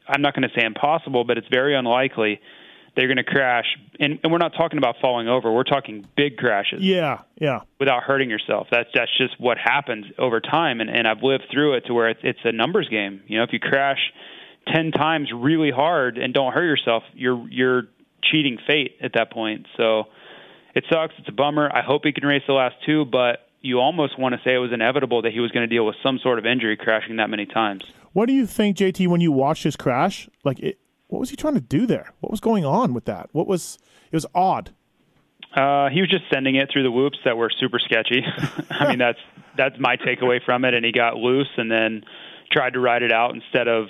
[0.08, 2.40] i'm not going to say impossible but it's very unlikely
[2.96, 3.66] they're going to crash
[3.98, 7.60] and, and we're not talking about falling over we're talking big crashes Yeah, yeah.
[7.78, 8.68] without hurting yourself.
[8.70, 12.08] That's that's just what happens over time, and and I've lived through it to where
[12.08, 13.22] it's, it's a numbers game.
[13.26, 13.98] You know, if you crash
[14.72, 17.82] ten times really hard and don't hurt yourself, you're you're
[18.22, 19.66] cheating fate at that point.
[19.76, 20.04] So
[20.74, 21.14] it sucks.
[21.18, 21.70] It's a bummer.
[21.72, 24.58] I hope he can race the last two, but you almost want to say it
[24.58, 27.30] was inevitable that he was going to deal with some sort of injury crashing that
[27.30, 27.82] many times.
[28.12, 30.28] What do you think, JT, when you watched his crash?
[30.44, 30.78] Like, it,
[31.14, 32.12] what was he trying to do there?
[32.18, 33.28] What was going on with that?
[33.30, 33.78] What was
[34.10, 34.70] it was odd.
[35.54, 38.24] Uh, he was just sending it through the whoops that were super sketchy.
[38.70, 39.20] I mean, that's
[39.56, 40.74] that's my takeaway from it.
[40.74, 42.02] And he got loose and then
[42.50, 43.86] tried to ride it out instead of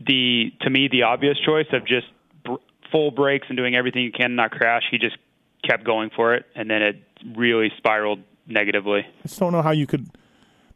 [0.00, 2.06] the to me the obvious choice of just
[2.42, 2.54] br-
[2.90, 4.84] full brakes and doing everything you can to not crash.
[4.90, 5.18] He just
[5.62, 7.02] kept going for it, and then it
[7.36, 9.00] really spiraled negatively.
[9.00, 10.08] I just don't know how you could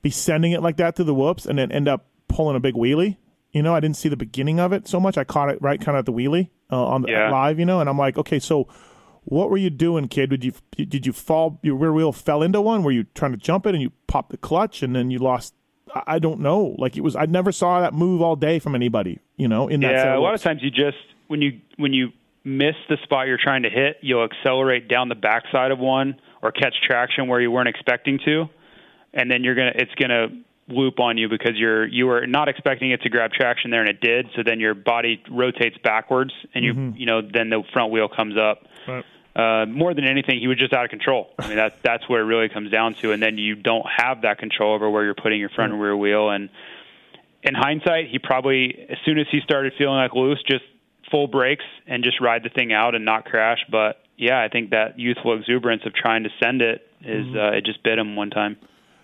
[0.03, 2.75] be sending it like that to the whoops and then end up pulling a big
[2.75, 3.17] wheelie.
[3.59, 5.19] You know, I didn't see the beginning of it so much.
[5.19, 7.29] I caught it right kind of at the wheelie uh, on the Yeah.
[7.29, 8.69] live, you know, and I'm like, okay, so
[9.25, 10.31] what were you doing, kid?
[10.31, 11.59] Did you did you fall?
[11.65, 12.85] Your rear wheel fell into one?
[12.85, 15.55] Were you trying to jump it and you popped the clutch and then you lost?
[15.93, 16.77] I, I don't know.
[16.79, 19.19] Like it was, I never saw that move all day from anybody.
[19.37, 22.13] You know, in that Yeah, a lot of times you just when you when you
[22.45, 26.53] miss the spot you're trying to hit, you'll accelerate down the backside of one or
[26.53, 28.49] catch traction where you weren't expecting to,
[29.13, 30.29] and then you're gonna it's gonna
[30.69, 33.89] loop on you because you're you were not expecting it to grab traction there and
[33.89, 34.27] it did.
[34.37, 38.37] So then your body rotates backwards and you you know then the front wheel comes
[38.37, 38.67] up.
[38.87, 39.05] Right.
[39.37, 41.31] Uh, more than anything, he was just out of control.
[41.39, 43.13] I mean, that's that's where it really comes down to.
[43.13, 45.97] And then you don't have that control over where you're putting your front and rear
[45.97, 46.31] wheel.
[46.31, 46.51] And
[47.45, 50.65] in hindsight, he probably, as soon as he started feeling like loose, just
[51.11, 53.59] full brakes and just ride the thing out and not crash.
[53.71, 57.65] But yeah, I think that youthful exuberance of trying to send it is uh, it
[57.65, 58.57] just bit him one time.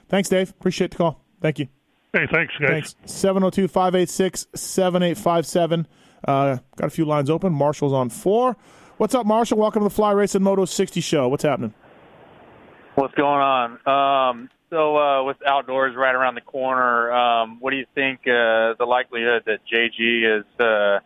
[0.08, 0.50] Thanks, Dave.
[0.50, 1.23] Appreciate the call.
[1.44, 1.68] Thank you.
[2.14, 2.70] Hey, thanks, guys.
[2.70, 2.94] Thanks.
[3.04, 5.86] 702 586 7857.
[6.26, 7.52] Uh, Got a few lines open.
[7.52, 8.56] Marshall's on four.
[8.96, 9.58] What's up, Marshall?
[9.58, 11.28] Welcome to the Fly Racing Moto 60 show.
[11.28, 11.74] What's happening?
[12.94, 13.72] What's going on?
[13.86, 18.72] Um, so uh, with outdoors right around the corner, um, what do you think uh,
[18.78, 21.00] the likelihood that JG is uh,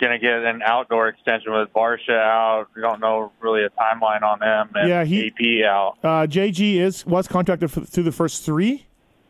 [0.00, 2.66] going to get an outdoor extension with Barcia out.
[2.74, 4.70] We don't know really a timeline on them.
[4.74, 5.98] And Yeah, he- AP out.
[6.02, 8.86] Uh, JG is was contracted f- through the first three,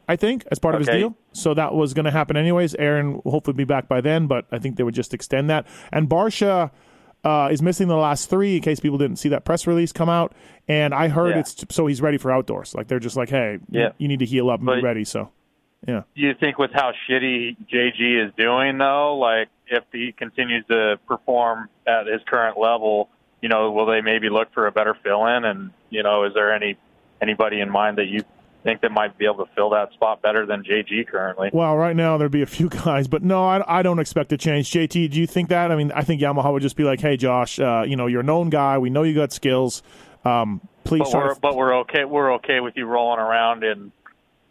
[0.08, 1.16] I think, as part of his deal.
[1.32, 2.74] So that was going to happen anyways.
[2.74, 5.66] Aaron will hopefully be back by then, but I think they would just extend that.
[5.92, 6.70] And Barcia
[7.24, 10.08] uh, is missing the last three in case people didn't see that press release come
[10.10, 10.34] out.
[10.68, 11.38] And I heard Yeah.
[11.40, 12.74] it's so he's ready for outdoors.
[12.74, 13.88] Like they're just like, hey, you- Yeah.
[13.98, 15.04] you need to heal up and be ready.
[15.04, 15.30] So,
[15.88, 16.02] yeah.
[16.14, 20.98] Do you think with how shitty JG is doing, though, like if he continues to
[21.08, 23.08] perform at his current level,
[23.40, 25.44] you know, will they maybe look for a better fill-in?
[25.44, 26.76] And you know, is there any
[27.22, 28.22] anybody in mind that you
[28.64, 31.50] think that might be able to fill that spot better than JG currently?
[31.52, 34.36] Well, right now there'd be a few guys, but no, I, I don't expect to
[34.36, 34.70] change.
[34.70, 35.70] JT, do you think that?
[35.70, 38.20] I mean, I think Yamaha would just be like, "Hey, Josh, uh, you know, you're
[38.22, 38.78] a known guy.
[38.78, 39.82] We know you got skills.
[40.24, 42.04] Um, please But we're to but we're okay.
[42.04, 43.92] We're okay with you rolling around in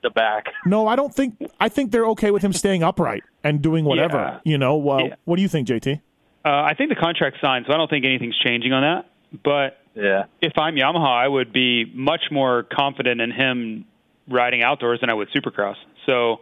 [0.03, 0.45] the back.
[0.65, 1.35] No, I don't think.
[1.59, 4.17] I think they're okay with him staying upright and doing whatever.
[4.17, 4.39] Yeah.
[4.51, 4.77] You know.
[4.77, 5.15] Well, Yeah.
[5.25, 5.99] what do you think, JT?
[6.45, 9.09] Uh, I think the contract's signed, so I don't think anything's changing on that.
[9.43, 10.25] But Yeah.
[10.41, 13.85] if I'm Yamaha, I would be much more confident in him
[14.27, 15.75] riding outdoors than I would Supercross.
[16.05, 16.37] So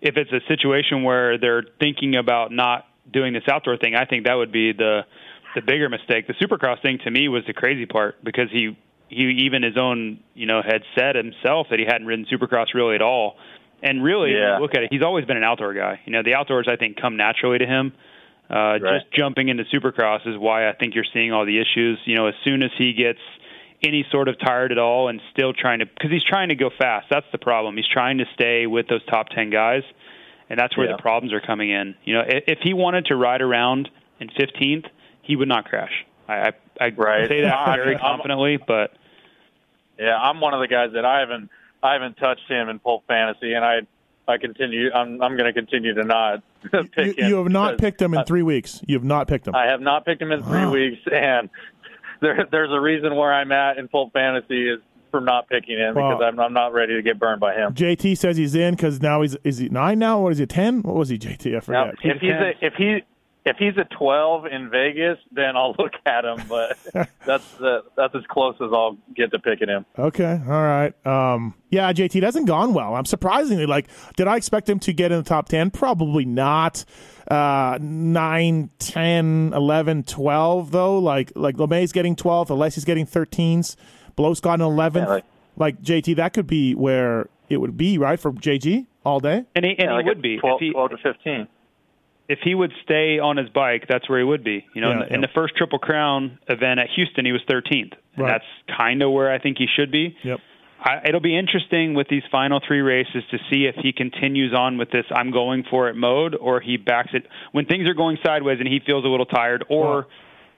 [0.00, 4.26] if it's a situation where they're thinking about not doing this outdoor thing, I think
[4.26, 5.02] that would be the
[5.54, 6.26] the bigger mistake.
[6.26, 8.76] The Supercross thing to me was the crazy part because he
[9.08, 12.94] he even his own you know had said himself that he hadn't ridden Supercross really
[12.94, 13.36] at all.
[13.84, 14.58] And really, Yeah.
[14.58, 16.00] look at it, he's always been an outdoor guy.
[16.06, 17.92] You know, the outdoors I think come naturally to him.
[18.48, 18.80] Uh, Right.
[19.00, 21.98] Just jumping into Supercross is why I think you're seeing all the issues.
[22.04, 23.18] You know, as soon as he gets
[23.84, 26.70] any sort of tired at all and still trying to, because he's trying to go
[26.78, 27.06] fast.
[27.10, 27.76] That's the problem.
[27.76, 29.82] He's trying to stay with those top ten guys,
[30.48, 30.96] and that's where Yeah.
[30.96, 31.94] the problems are coming in.
[32.04, 33.88] You know, i- if he wanted to ride around
[34.20, 34.86] in 15th,
[35.22, 36.04] he would not crash.
[36.28, 37.28] I I, I Right.
[37.28, 38.92] say that very confidently, but
[39.98, 41.50] Yeah, I'm one of the guys that I haven't
[41.82, 43.80] I haven't touched him in Pulp Fantasy, and I
[44.28, 44.90] I continue.
[44.94, 47.28] I'm I'm going to continue to not pick You, him.
[47.28, 48.80] you have not picked him in three weeks.
[48.86, 49.54] You have not picked him.
[49.56, 50.70] I have not picked him in three Wow.
[50.72, 51.50] weeks, and
[52.22, 54.80] there there's a reason where I'm at in full Fantasy is
[55.10, 57.74] from not picking him Well- because I'm I'm not ready to get burned by him.
[57.74, 60.20] JT says he's in because now he's is he nine now?
[60.20, 60.80] What is he ten?
[60.82, 61.18] What was he?
[61.18, 61.48] JT?
[61.48, 62.16] I Now, forget.
[62.16, 62.98] if he's a, if he
[63.44, 66.38] if he's a 12 in Vegas, then I'll look at him.
[66.48, 66.78] But
[67.26, 69.84] that's the, that's as close as I'll get to picking him.
[69.98, 70.94] Okay, all right.
[71.04, 72.94] Um, yeah, JT hasn't gone well.
[72.94, 75.72] I'm surprisingly like, did I expect him to get in the top 10?
[75.72, 76.84] Probably not.
[77.30, 80.98] Uh, 9, 10, 11, 12, though.
[80.98, 83.76] Like, like LeMay's getting 12th, Alessi's getting 13s,
[84.16, 84.94] Blow's got an 11th.
[84.94, 85.24] Yeah, like,
[85.56, 89.44] like- JT, that could be where it would be, right, for JG all day?
[89.54, 91.48] and he, and Yeah, he like would be 12, if he 12 to 15.
[92.28, 94.64] if he would stay on his bike, that's where he would be.
[94.74, 95.14] You know, in, Yeah, the, yeah.
[95.16, 98.28] in the first Triple Crown event at Houston, he was 13th, and Right.
[98.32, 100.16] that's kind of where I think he should be.
[100.22, 100.40] Yep.
[100.84, 104.78] I, it'll be interesting with these final three races to see if he continues on
[104.78, 108.18] with this "I'm going for it" mode, or he backs it when things are going
[108.24, 110.06] sideways and he feels a little tired, or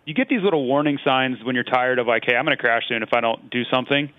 [0.06, 2.60] you get these little warning signs when you're tired of like, "Hey, I'm going to
[2.60, 4.10] crash soon if I don't do something."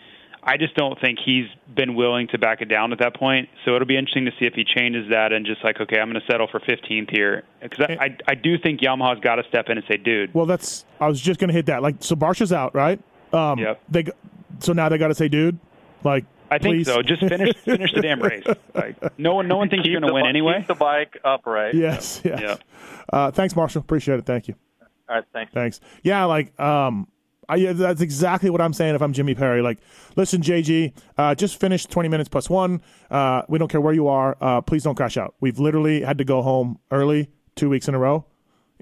[0.47, 3.49] I just don't think he's been willing to back it down at that point.
[3.65, 6.07] So it'll be interesting to see if he changes that and just like, okay, I'm
[6.11, 9.43] going to settle for 15th here because I, I I do think Yamaha's got to
[9.49, 11.81] step in and say, dude, Well, that's, I was just going to hit that.
[11.81, 12.99] Like, so Barcia's out, right?
[13.33, 13.81] Um, Yep.
[13.89, 14.11] They, g-
[14.59, 15.57] so now they got to say, dude,
[16.03, 16.87] like, I think please.
[16.87, 17.01] so.
[17.01, 18.43] Just finish finish the damn race.
[18.73, 20.57] Like no one no one thinks Keep you're going to win bi- anyway.
[20.59, 21.73] Keep the bike upright.
[21.73, 22.39] Yes, yes.
[22.41, 22.55] Yeah.
[23.11, 23.81] Uh, thanks, Marshall.
[23.81, 24.25] Appreciate it.
[24.25, 24.55] Thank you.
[25.09, 25.53] All right, thanks.
[25.53, 25.79] Thanks.
[26.03, 27.07] Yeah, like um,
[27.47, 28.95] I, yeah, that's exactly what I'm saying.
[28.95, 29.77] If I'm Jimmy Perry, like,
[30.15, 32.81] listen, JG, uh, just finish 20 minutes plus one.
[33.11, 34.35] Uh, we don't care where you are.
[34.41, 35.35] Uh, please don't crash out.
[35.41, 38.25] We've literally had to go home early two weeks in a row.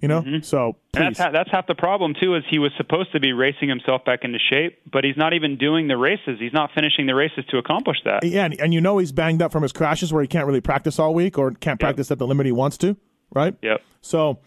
[0.02, 1.00] You know, so And please.
[1.00, 2.36] that's ha- that's half the problem too.
[2.36, 5.58] Is he was supposed to be racing himself back into shape, but he's not even
[5.58, 6.40] doing the races.
[6.40, 8.26] He's not finishing the races to accomplish that.
[8.26, 10.62] yeah, and, and you know he's banged up from his crashes where he can't really
[10.62, 12.98] practice all week or can't practice at the limit he wants to,
[13.34, 13.56] right?
[13.62, 13.82] Yep.
[14.02, 14.40] So,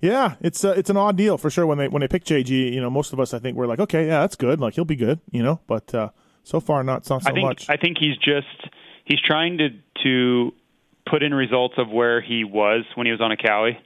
[0.00, 1.66] yeah, it's uh, it's an odd deal for sure.
[1.66, 3.80] When they when they pick JG, you know, most of us I think we're like,
[3.80, 4.60] okay, yeah, that's good.
[4.60, 5.58] Like he'll be good, you know.
[5.66, 6.10] But uh,
[6.44, 7.68] so far, not so, so I think much.
[7.70, 8.46] I think he's just
[9.04, 9.70] he's trying to
[10.04, 10.52] to
[11.10, 13.78] put in results of where he was when he was on a Kawi.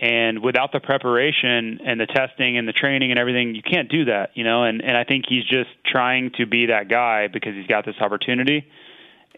[0.00, 4.04] And without the preparation and the testing and the training and everything, you can't do
[4.04, 4.62] that, you know.
[4.62, 7.96] And and I think he's just trying to be that guy because he's got this
[8.00, 8.68] opportunity.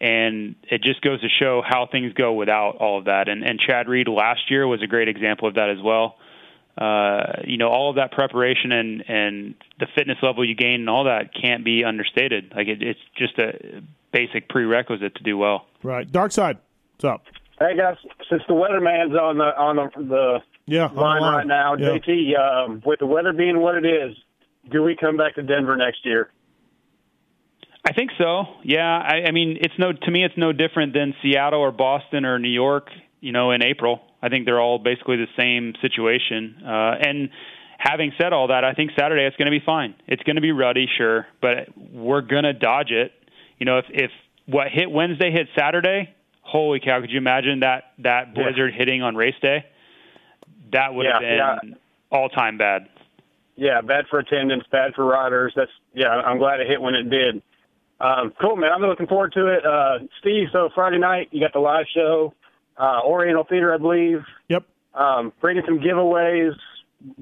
[0.02, 3.28] And it just goes to show how things go without all of that.
[3.28, 6.16] And and Chad Reed last year was a great example of that as well.
[6.76, 10.90] Uh, you know, all of that preparation and and the fitness level you gain and
[10.90, 12.52] all that can't be understated.
[12.54, 15.66] Like it, it's just a basic prerequisite to do well.
[15.82, 16.58] right, dark side.
[16.96, 17.24] What's up?
[17.58, 17.96] Hey guys,
[18.30, 21.34] since the weatherman's on the on the, the Yeah, on the line line.
[21.34, 21.98] right now, Yeah.
[21.98, 24.16] JT, um, with the weather being what it is,
[24.70, 26.30] do we come back to Denver next year?
[27.84, 28.44] I think so.
[28.62, 32.24] Yeah, I, I mean, it's no to me, it's no different than Seattle or Boston
[32.24, 32.88] or New York.
[33.22, 34.00] You know, in April.
[34.22, 36.62] I think they're all basically the same situation.
[36.64, 37.28] Uh, and
[37.76, 39.94] having said all that, I think Saturday it's going to be fine.
[40.06, 43.12] It's going to be rutty, sure, but we're going to dodge it.
[43.58, 44.10] You know, if if
[44.46, 47.00] what hit Wednesday hit Saturday, holy cow!
[47.02, 48.42] Could you imagine that that Yeah.
[48.42, 49.66] blizzard hitting on race day?
[50.72, 51.76] That would have Yeah, been
[52.10, 52.88] all time bad.
[53.56, 55.52] Yeah, bad for attendance, bad for riders.
[55.54, 56.08] That's yeah.
[56.08, 57.42] I'm glad it hit when it did.
[58.00, 58.70] Um, cool, man.
[58.74, 59.64] I'm looking forward to it.
[59.66, 62.32] Uh, Steve, so Friday night you got the live show,
[62.78, 64.20] uh, Oriental Theater, I believe.
[64.48, 64.64] Yep.
[64.94, 66.52] Um, bringing some giveaways.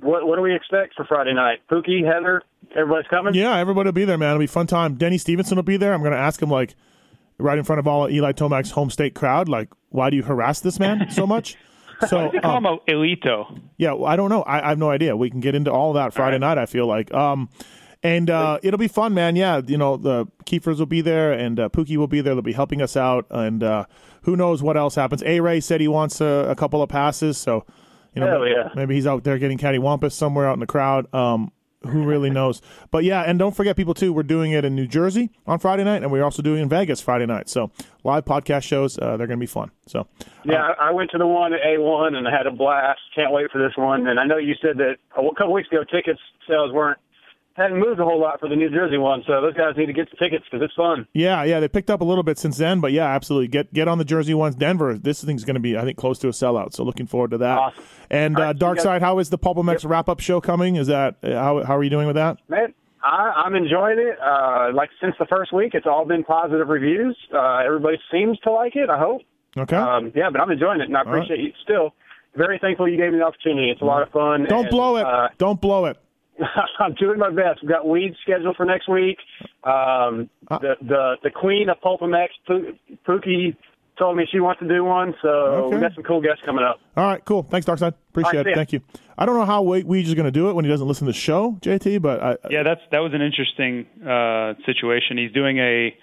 [0.00, 1.61] What what do we expect for Friday night?
[1.70, 2.42] Pookie, Heather,
[2.76, 3.34] everybody's coming.
[3.34, 4.30] Yeah, everybody will be there, man.
[4.30, 4.94] It'll be a fun time.
[4.94, 5.92] Denny Stevenson will be there.
[5.94, 6.74] I'm going to ask him, like,
[7.38, 10.22] right in front of all of Eli Tomac's home state crowd, like, why do you
[10.24, 11.56] harass this man so much?
[12.06, 13.61] So, They call um, him Elito.
[13.76, 14.42] yeah, well, I don't know.
[14.42, 15.16] I, I have no idea.
[15.16, 16.58] We can get into all that Friday night.
[16.58, 17.48] I feel like, um,
[18.02, 19.34] and uh, it'll be fun, man.
[19.34, 22.34] Yeah, you know the Keefers will be there, and uh, Pookie will be there.
[22.34, 23.87] They'll be helping us out, and uh,
[24.22, 25.22] who knows what else happens.
[25.24, 27.64] A Ray said he wants a, a couple of passes, so
[28.14, 28.68] you know yeah.
[28.76, 31.12] maybe he's out there getting cattywampus somewhere out in the crowd.
[31.12, 31.50] Um,
[31.87, 32.61] who really knows?
[32.91, 34.12] But yeah, and don't forget, people too.
[34.12, 36.69] We're doing it in New Jersey on Friday night, and we're also doing it in
[36.69, 37.49] Vegas Friday night.
[37.49, 37.71] So
[38.05, 38.99] live podcast shows.
[38.99, 39.71] Uh, they're going to be fun.
[39.87, 40.07] So
[40.45, 43.01] Yeah, I I went to the one at A1 and I had a blast.
[43.14, 44.07] Can't wait for this one.
[44.07, 46.99] And I know you said that a couple weeks ago tickets sales weren't
[47.59, 49.92] hadn't moved a whole lot for the New Jersey one, so those guys need to
[49.92, 51.07] get the tickets because it's fun.
[51.12, 53.49] Yeah, yeah, they picked up a little bit since then, but yeah, absolutely.
[53.49, 54.55] Get get on the Jersey ones.
[54.55, 56.73] Denver, this thing's going to be, I think, close to a sellout.
[56.73, 57.59] So looking forward to that.
[57.59, 57.85] Awesome.
[58.11, 60.77] And All uh, Dark Side, how is the PulpMX wrap up show coming?
[60.77, 62.38] Is that uh, how how are you doing with that?
[62.49, 64.18] Man, I, I'm enjoying it.
[64.21, 67.16] Uh, like since the first week, it's all been positive reviews.
[67.33, 68.88] Uh, everybody seems to like it.
[68.90, 69.23] I hope.
[69.57, 69.77] Okay.
[69.77, 71.23] Um, yeah, but I'm enjoying it, and I All right.
[71.23, 71.53] appreciate you.
[71.62, 71.94] Still,
[72.37, 73.71] very thankful you gave me the opportunity.
[73.71, 74.44] It's a lot of fun.
[74.49, 75.05] Don't and, blow it.
[75.05, 75.97] Uh, Don't blow it.
[76.79, 77.62] I'm doing my best.
[77.62, 79.18] We've got weeds scheduled for next week.
[79.64, 80.59] Um, Uh.
[80.59, 82.74] the the the queen of PulpMX, Poo-
[83.07, 83.57] Pookie,
[83.98, 85.74] told me she wants to do one, so Okay.
[85.77, 86.79] we got some cool guests coming up.
[86.96, 87.42] All right, cool.
[87.42, 87.94] Thanks, Dark Side.
[88.11, 88.55] Appreciate All right, see it.
[88.55, 88.81] Thank you.
[89.18, 91.07] I don't know how Wade Weege is going to do it when he doesn't listen
[91.07, 95.18] to the show, JT, but I, Yeah, that's that was an interesting uh, situation.
[95.18, 95.96] He's doing a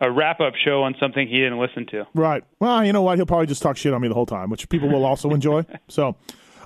[0.00, 2.06] a wrap up show on something he didn't listen to.
[2.14, 2.44] Right.
[2.60, 3.16] Well, you know what?
[3.16, 5.64] He'll probably just talk shit on me the whole time, which people will also enjoy.
[5.88, 6.16] So,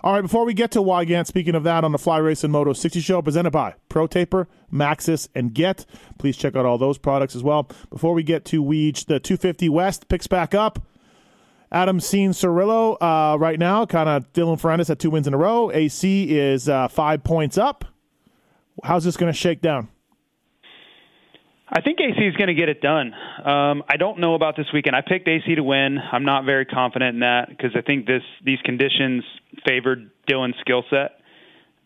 [0.03, 2.73] all right, before we get to Weigandt, speaking of that, on the Fly Racing Moto
[2.73, 5.87] 60 show presented by Pro Taper, Maxxis, and Get.
[6.19, 7.69] Please check out all those products as well.
[7.91, 10.81] Before we get to Weege, the 250 West picks back up.
[11.71, 15.71] Adam Cianciarulo uh, right now, kind of Dylan Ferrandis at two wins in a row.
[15.71, 17.85] AC is uh, five points up.
[18.85, 19.89] How's this going to shake down?
[21.70, 23.12] I think AC is going to get it done.
[23.12, 24.96] Um, I don't know about this weekend.
[24.96, 25.98] I picked AC to win.
[25.98, 29.22] I'm not very confident in that because I think this these conditions
[29.66, 31.20] favored Dylan's skill set.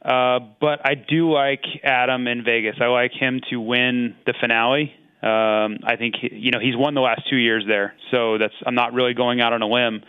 [0.00, 2.76] Uh, but I do like Adam in Vegas.
[2.80, 4.92] I like him to win the finale.
[5.22, 8.54] Um, I think he, you know he's won the last two years there, so that's
[8.64, 10.02] I'm not really going out on a limb.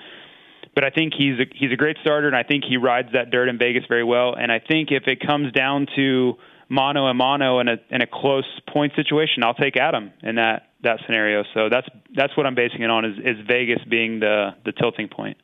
[0.76, 3.30] But I think he's a, he's a great starter, and I think he rides that
[3.30, 4.36] dirt in Vegas very well.
[4.36, 6.38] And I think if it comes down to
[6.70, 10.70] mono and mono in a in a close point situation, I'll take Adam in that
[10.84, 11.44] that scenario.
[11.54, 15.08] So that's that's what I'm basing it on is is Vegas being the the tilting
[15.08, 15.38] point.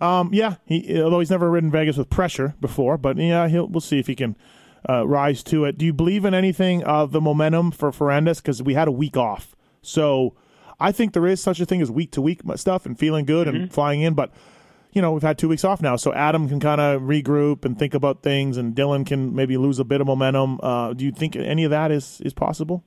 [0.00, 3.80] Um, yeah, he, although he's never ridden Vegas with pressure before, but yeah, he'll, we'll
[3.80, 4.34] see if he can
[4.88, 5.78] uh, rise to it.
[5.78, 8.38] Do you believe in anything of the momentum for Ferrandis?
[8.38, 10.34] Because we had a week off, so
[10.80, 13.46] I think there is such a thing as week to week stuff and feeling good
[13.46, 14.14] and flying in.
[14.14, 14.32] But
[14.92, 17.78] you know, we've had two weeks off now, so Adam can kind of regroup and
[17.78, 20.60] think about things, and Dylan can maybe lose a bit of momentum.
[20.62, 22.84] Uh, do you think any of that is is possible?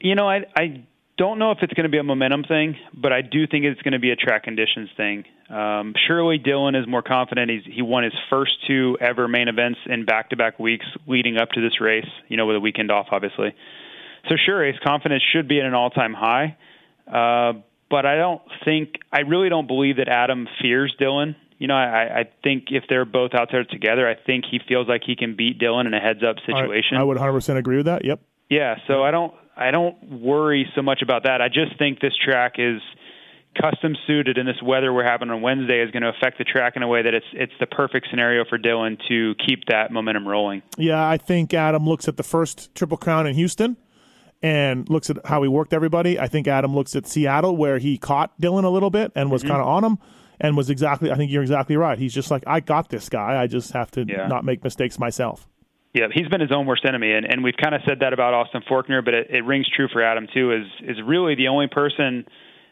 [0.00, 3.12] You know, I I don't know if it's going to be a momentum thing, but
[3.12, 5.24] I do think it's going to be a track conditions thing.
[5.48, 7.50] Um, surely Dylan is more confident.
[7.50, 11.38] He's he won his first two ever main events in back to back weeks leading
[11.38, 12.08] up to this race.
[12.28, 13.54] You know, with a weekend off, obviously.
[14.28, 16.56] So sure, his confidence should be at an all time high.
[17.06, 17.60] Uh,
[17.92, 21.36] but I don't think I really don't believe that Adam fears Dylan.
[21.58, 24.88] You know, I, I think if they're both out there together, I think he feels
[24.88, 26.96] like he can beat Dylan in a heads up situation.
[26.96, 28.04] I, I would 100 percent agree with that.
[28.04, 28.20] Yep.
[28.48, 31.42] Yeah, so I don't I don't worry so much about that.
[31.42, 32.80] I just think this track is
[33.60, 36.72] custom suited and this weather we're having on Wednesday is going to affect the track
[36.74, 40.26] in a way that it's it's the perfect scenario for Dylan to keep that momentum
[40.26, 40.62] rolling.
[40.78, 43.76] Yeah, I think Adam looks at the first Triple Crown in Houston
[44.42, 46.18] and looks at how he worked everybody.
[46.18, 49.42] I think Adam looks at Seattle where he caught Dylan a little bit and was
[49.44, 49.48] Mhm.
[49.48, 49.98] kind of on him
[50.40, 51.98] and was exactly I think you're exactly right.
[51.98, 53.40] He's just like I got this guy.
[53.40, 54.26] I just have to Yeah.
[54.26, 55.46] not make mistakes myself.
[55.94, 58.32] Yeah, he's been his own worst enemy, and, and we've kind of said that about
[58.32, 60.50] Austin Forkner, but it, it rings true for Adam too.
[60.52, 62.24] Is is really the only person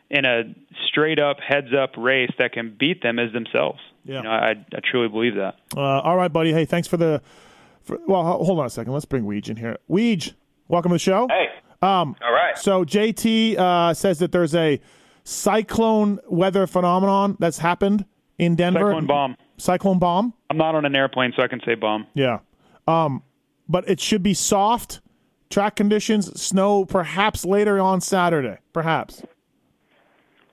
[0.08, 0.42] in a
[0.88, 3.78] straight up heads up race that can beat them is themselves.
[4.04, 4.16] Yeah.
[4.16, 5.56] You know, I, I truly believe that.
[5.76, 6.52] Uh, all right, buddy.
[6.54, 7.20] Hey, thanks for the
[7.82, 8.92] for, well, hold on a second.
[8.94, 9.76] Let's bring Weege in here.
[9.88, 10.32] Weege,
[10.70, 11.26] welcome to the show.
[11.28, 11.46] Hey.
[11.82, 12.56] Um, All right.
[12.56, 14.80] So JT uh, says that there's a
[15.24, 18.04] cyclone weather phenomenon that's happened
[18.38, 18.78] in Denver.
[18.80, 19.36] Cyclone bomb.
[19.58, 20.34] Cyclone bomb.
[20.48, 22.06] I'm not on an airplane, so I can say bomb.
[22.14, 22.38] Yeah.
[22.86, 23.22] Um,
[23.68, 25.00] but it should be soft
[25.50, 26.40] track conditions.
[26.40, 28.58] Snow perhaps later on Saturday.
[28.72, 29.22] Perhaps.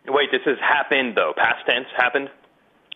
[0.07, 1.34] Wait, this has happened though.
[1.36, 2.30] Past tense happened.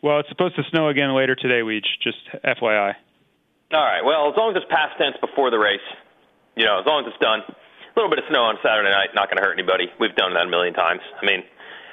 [0.04, 1.86] Well, it's supposed to snow again later today, Weege.
[2.02, 2.96] Just FYI.
[3.74, 4.02] All right.
[4.04, 5.80] Well, as long as it's past tense before the race,
[6.56, 7.42] you know, as long as it's done.
[7.48, 9.92] A little bit of snow on Saturday night, not going to hurt anybody.
[10.00, 11.02] We've done that a million times.
[11.22, 11.44] I mean,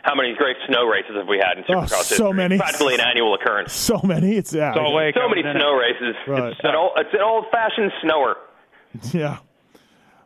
[0.04, 1.74] how many great snow races have we had in Supercross?
[1.74, 2.32] Oh, Supercross so history?
[2.34, 2.56] many.
[2.58, 3.72] Practically an annual occurrence.
[3.72, 4.36] So many.
[4.36, 4.74] It's yeah.
[4.74, 5.60] Salt Lake, So many was in it.
[5.60, 6.14] snow races.
[6.28, 6.52] Right.
[6.52, 8.36] It's an old, it's an old-fashioned snower.
[9.12, 9.38] Yeah.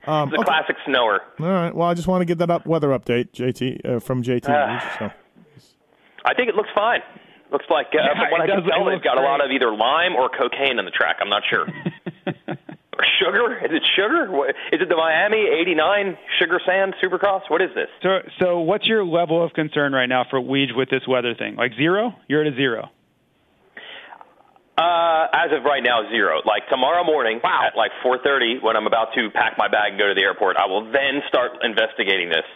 [0.06, 0.44] Um, It's a okay.
[0.44, 1.20] classic snower.
[1.40, 1.74] All right.
[1.74, 4.44] Well, I just want to get that up weather update, JT, uh, from JT.
[4.48, 4.96] Ah.
[4.98, 5.10] so.
[6.24, 7.00] I think it looks fine.
[7.50, 9.44] Looks like, uh, Yeah, from what I can tell, it they've looks got a lot
[9.44, 11.16] of either lime or cocaine on the track.
[11.20, 11.66] I'm not sure.
[13.22, 13.58] sugar?
[13.64, 14.30] Is it sugar?
[14.30, 17.42] What, is it the Miami '89 Sugar Sand Supercross?
[17.48, 17.88] What is this?
[18.02, 21.56] So, so what's your level of concern right now for Weege with this weather thing?
[21.56, 22.14] Like zero?
[22.28, 22.90] You're at a zero.
[24.76, 26.40] Uh, as of right now, zero.
[26.46, 30.08] Like tomorrow morning at like 4:30, when I'm about to pack my bag and go
[30.08, 32.48] to the airport, I will then start investigating this,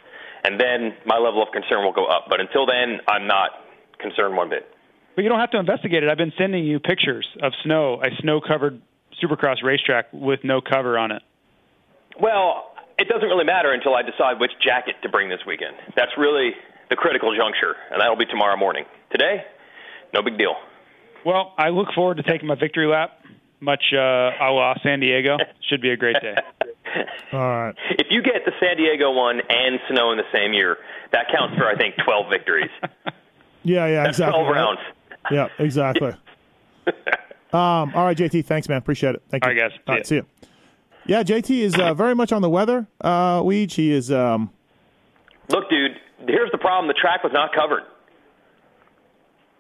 [0.43, 2.27] and then my level of concern will go up.
[2.29, 3.51] But until then, I'm not
[3.99, 4.67] concerned one bit.
[5.15, 6.11] But you don't have to investigate it.
[6.11, 8.83] I've been sending you pictures of snow, a snow-covered
[9.23, 11.23] Supercross racetrack with no cover on it.
[12.21, 15.77] Well, it doesn't really matter until I decide which jacket to bring this weekend.
[15.97, 16.53] That's really
[16.91, 18.85] the critical juncture, and that'll be tomorrow morning.
[19.11, 19.45] Today,
[20.15, 20.55] no big deal.
[21.25, 23.21] Well, I look forward to taking my victory lap,
[23.61, 25.37] much uh, a la San Diego.
[25.69, 26.37] Should be a great day.
[27.33, 27.75] All right.
[27.91, 30.79] If you get the San Diego one and snow in the same year,
[31.13, 32.71] that counts for I think 12 victories.
[33.67, 34.45] Yeah, yeah, That's exactly.
[34.45, 34.81] 12 rounds.
[35.29, 36.13] Yeah, exactly.
[37.53, 38.45] um, all right, JT.
[38.45, 38.79] Thanks, man.
[38.79, 39.23] Appreciate it.
[39.29, 39.51] Thank you.
[39.51, 39.79] All right, guys.
[39.87, 40.27] All right, see you.
[41.07, 42.87] Yeah, JT is uh, very much on the weather.
[43.01, 44.11] Uh, Weege, he is.
[44.11, 44.51] Um,
[45.49, 45.93] Look, dude,
[46.27, 47.83] here's the problem: the track was not covered.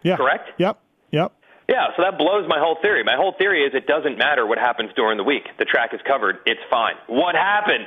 [0.03, 0.16] yeah.
[0.16, 0.51] Correct?
[0.59, 0.80] Yep.
[1.12, 1.32] Yep.
[1.68, 3.03] Yeah, so that blows my whole theory.
[3.03, 5.45] My whole theory is it doesn't matter what happens during the week.
[5.59, 6.39] The track is covered.
[6.47, 6.95] It's fine.
[7.09, 7.87] What happened?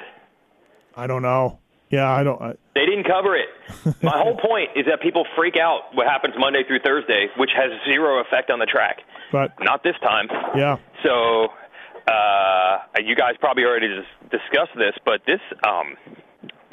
[0.96, 1.60] I don't know.
[1.90, 2.42] Yeah, I don't.
[2.42, 3.48] I, They didn't cover it.
[4.04, 7.72] My whole point is that people freak out what happens Monday through Thursday, which has
[7.90, 8.98] zero effect on the track.
[9.32, 10.28] But Not this time.
[10.56, 11.48] yeah, So,
[12.08, 15.96] uh, you guys probably already dis- discussed this, but this um,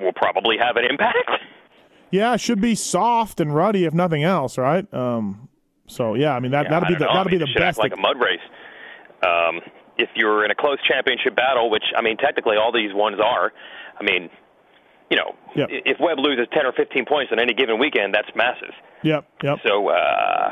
[0.01, 1.29] will probably have an impact.
[2.11, 4.93] yeah, it should be soft and rutty if nothing else, right?
[4.95, 5.49] Um,
[5.87, 7.79] so yeah, I mean that Yeah, that'll be the that'll I mean, be the best.
[7.79, 8.41] like a mud race.
[9.23, 9.61] Um,
[9.99, 13.53] if you're in a close championship battle, which I mean, technically all these ones are.
[14.01, 14.29] I mean,
[15.11, 15.69] you know, Yep.
[15.71, 18.73] if Webb loses 10 or 15 points on any given weekend, that's massive.
[19.03, 19.25] Yep.
[19.43, 19.59] Yep.
[19.67, 20.51] So uh,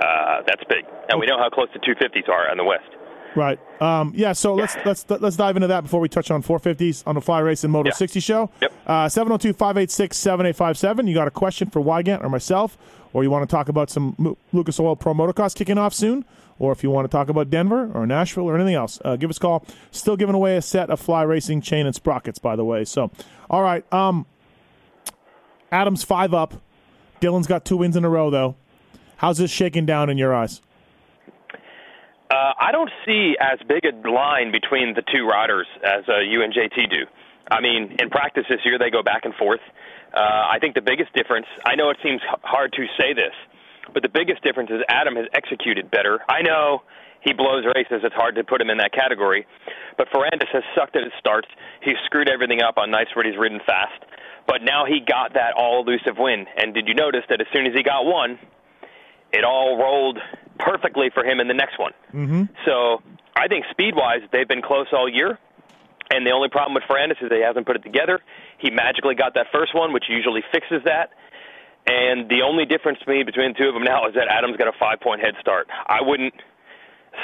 [0.00, 2.88] uh, that's big, and we know how close the 250s are on the West.
[3.36, 3.60] Right.
[3.80, 4.32] Um, yeah.
[4.32, 7.40] So let's let's let's dive into that before we touch on 450s on the Fly
[7.40, 8.50] Racing Moto 60 show.
[8.60, 8.72] Yep.
[8.86, 11.08] Uh, 702-586-7857.
[11.08, 12.76] You got a question for Weigandt or myself,
[13.12, 16.24] or you want to talk about some Lucas Oil Pro Motocross kicking off soon,
[16.58, 19.30] or if you want to talk about Denver or Nashville or anything else, uh, give
[19.30, 19.64] us a call.
[19.92, 22.84] Still giving away a set of Fly Racing chain and sprockets, by the way.
[22.84, 23.10] So,
[23.48, 23.90] all right.
[23.92, 24.26] Um,
[25.70, 26.54] Adam's five up.
[27.20, 28.56] Dylan's got two wins in a row, though.
[29.20, 30.62] How's this shaking down in your eyes?
[32.32, 36.40] Uh, I don't see as big a line between the two riders as uh, you
[36.40, 37.04] and JT do.
[37.50, 39.60] I mean, in practice this year, they go back and forth.
[40.16, 43.36] Uh, I think the biggest difference, I know it seems hard to say this,
[43.92, 46.20] but the biggest difference is Adam has executed better.
[46.26, 46.80] I know
[47.20, 48.00] he blows races.
[48.00, 49.44] It's hard to put him in that category.
[49.98, 51.48] But Ferrandis has sucked at his starts.
[51.84, 54.00] He's screwed everything up on nights where he's ridden fast.
[54.46, 56.46] But now he got that all elusive win.
[56.56, 58.38] And did you notice that as soon as he got one,
[59.32, 60.18] it all rolled
[60.58, 61.92] perfectly for him in the next one?
[62.12, 62.42] Mm-hmm.
[62.66, 63.02] So
[63.36, 65.38] I think speed wise, they've been close all year.
[66.12, 68.18] And the only problem with Ferrandis is he hasn't put it together.
[68.58, 71.10] He magically got that first one, which usually fixes that.
[71.86, 74.56] And the only difference to me between the two of them now is that Adam's
[74.56, 75.68] got a five point head start.
[75.86, 76.34] I wouldn't.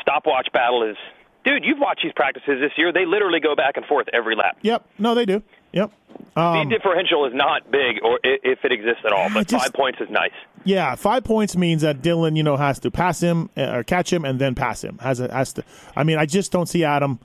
[0.01, 0.97] Stopwatch battle is.
[1.45, 2.93] Dude, you've watched these practices this year.
[2.93, 4.59] They literally go back and forth every lap.
[4.63, 4.85] Yep.
[4.99, 5.43] No, they do.
[5.73, 5.93] Yep.
[6.37, 9.73] Um, Speed differential is not big, or if it exists at all, but just- five
[9.73, 10.33] points is nice.
[10.65, 14.13] Yeah, five points means that Dylan, you know, has to pass him uh, or catch
[14.13, 14.99] him and then pass him.
[14.99, 15.65] Has a, has to.
[15.95, 17.21] I mean, I just don't see Adam.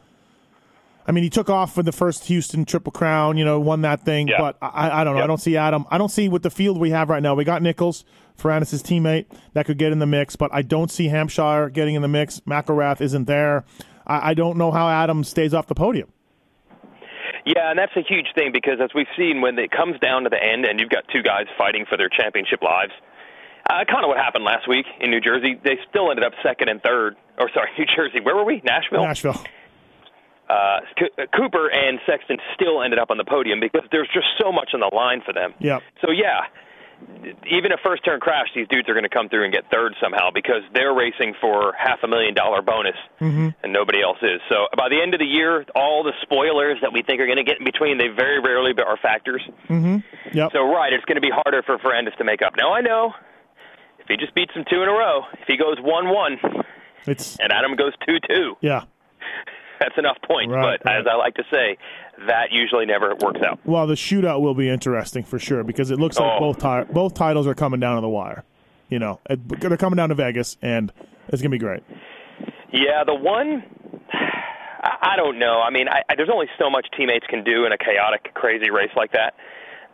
[1.07, 4.05] I mean, he took off for the first Houston Triple Crown, you know, won that
[4.05, 4.30] thing.
[4.38, 5.24] But I, I don't know.
[5.24, 5.86] I don't see Adam.
[5.89, 7.34] I don't see with the field we have right now.
[7.34, 8.05] We got Nichols,
[8.39, 12.03] Ferrandis' teammate, that could get in the mix, but I don't see Hampshire getting in
[12.03, 12.39] the mix.
[12.41, 13.66] McElrath isn't there.
[14.05, 16.09] I, I don't know how Adam stays off the podium.
[17.45, 20.29] Yeah, and that's a huge thing because as we've seen, when it comes down to
[20.29, 22.91] the end and you've got two guys fighting for their championship lives,
[23.69, 25.59] uh, kind of what happened last week in New Jersey.
[25.63, 27.15] They still ended up second and third.
[27.37, 28.19] Or sorry, New Jersey.
[28.21, 28.61] Where were we?
[28.65, 29.03] Nashville.
[29.03, 29.41] Nashville.
[30.49, 34.51] Uh, C- Cooper and Sexton still ended up on the podium because there's just so
[34.51, 35.53] much on the line for them.
[35.59, 35.79] Yeah.
[36.03, 36.41] So yeah,
[37.49, 39.93] even a first turn crash, these dudes are going to come through and get third
[40.01, 43.49] somehow because they're racing for half a million dollar bonus Mm-hmm.
[43.63, 44.41] and nobody else is.
[44.49, 47.37] So by the end of the year, all the spoilers that we think are going
[47.37, 49.41] to get in between, they very rarely are factors.
[49.69, 49.97] Mm-hmm.
[50.33, 50.49] Yep.
[50.53, 52.53] So right, it's going to be harder for Ferrandis to make up.
[52.57, 53.13] Now I know
[53.99, 56.37] if he just beats them two in a row, if he goes one one,
[57.05, 58.83] It's and Adam goes two two, yeah.
[59.79, 60.51] that's enough points.
[60.51, 61.77] Right, but as I like to say,
[62.28, 63.59] that usually never works out.
[63.65, 66.39] Well, the shootout will be interesting for sure because it looks like Oh.
[66.53, 68.43] both ti- both titles are coming down to the wire.
[68.89, 70.91] You know, they're coming down to Vegas, and
[71.30, 71.84] it's gonna be great.
[72.72, 73.63] Yeah, the one
[74.13, 75.61] I I don't know.
[75.61, 78.69] I mean, I, I, there's only so much teammates can do in a chaotic, crazy
[78.72, 79.34] race like that.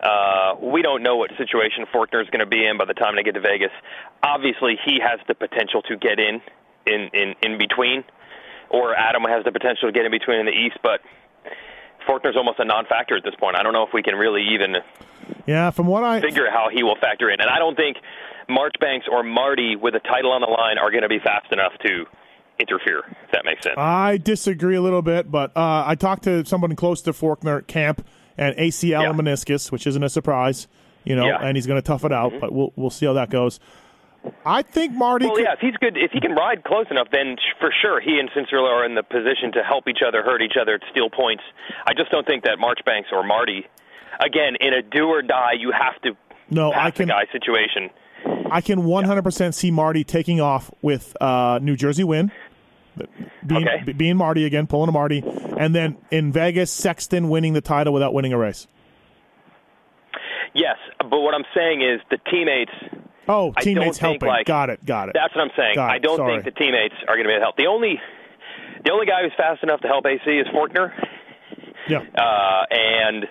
[0.02, 3.16] Uh, we don't know what situation Forkner is going to be in by the time
[3.16, 3.72] they get to Vegas.
[4.22, 6.40] Obviously, he has the potential to get in
[6.86, 8.04] in in, in between,
[8.70, 11.00] or Adam has the potential to get in between in the East, but.
[12.08, 13.56] Forkner's almost a non-factor at this point.
[13.56, 14.76] I don't know if we can really even
[15.46, 17.40] Yeah, from what I figure how he will factor in.
[17.40, 17.98] And I don't think
[18.48, 21.72] Marchbanks or Marty with a title on the line are going to be fast enough
[21.84, 22.06] to
[22.58, 23.76] interfere, if that makes sense.
[23.76, 28.04] I disagree a little bit, but uh, I talked to someone close to Forkner camp
[28.36, 30.66] and ACL and meniscus, which isn't a surprise,
[31.04, 31.34] you know, Yeah.
[31.36, 31.44] Mm-hmm.
[31.46, 32.32] and he's going to tough it out.
[32.40, 33.60] But we'll we'll see how that goes.
[34.44, 35.26] I think Marty.
[35.26, 38.00] Well, could- yeah, if he's good, if he can ride close enough, then for sure
[38.00, 41.10] he and Cianciarulo are in the position to help each other, hurt each other, steal
[41.10, 41.42] points.
[41.86, 43.66] I just don't think that Marchbanks or Marty,
[44.20, 46.16] again, in a do or die, you have to
[46.50, 47.90] no, I can guy situation.
[48.50, 52.32] I can 100% see Marty taking off with uh, New Jersey win.
[53.46, 53.82] Being, Okay.
[53.84, 55.22] be- being Marty again, pulling a Marty,
[55.56, 58.66] and then in Vegas, Sexton winning the title without winning a race.
[60.54, 62.72] Yes, but what I'm saying is the teammates.
[63.28, 64.28] Oh, teammates think, helping.
[64.28, 64.84] like- got it.
[64.84, 65.14] Got it.
[65.14, 65.74] That's what I'm saying.
[65.74, 65.90] Got.
[65.90, 67.56] I don't think the teammates are going to be able to help.
[67.56, 68.00] The only,
[68.84, 70.92] the only guy who's fast enough to help AC is Forkner.
[71.88, 72.00] Yeah.
[72.16, 73.26] Uh, and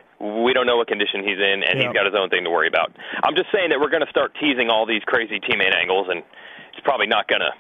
[0.45, 1.87] we don't know what condition he's in, and Yeah.
[1.87, 2.91] he's got his own thing to worry about.
[3.23, 6.23] I'm just saying that we're going to start teasing all these crazy teammate angles, and
[6.73, 7.51] it's probably not going to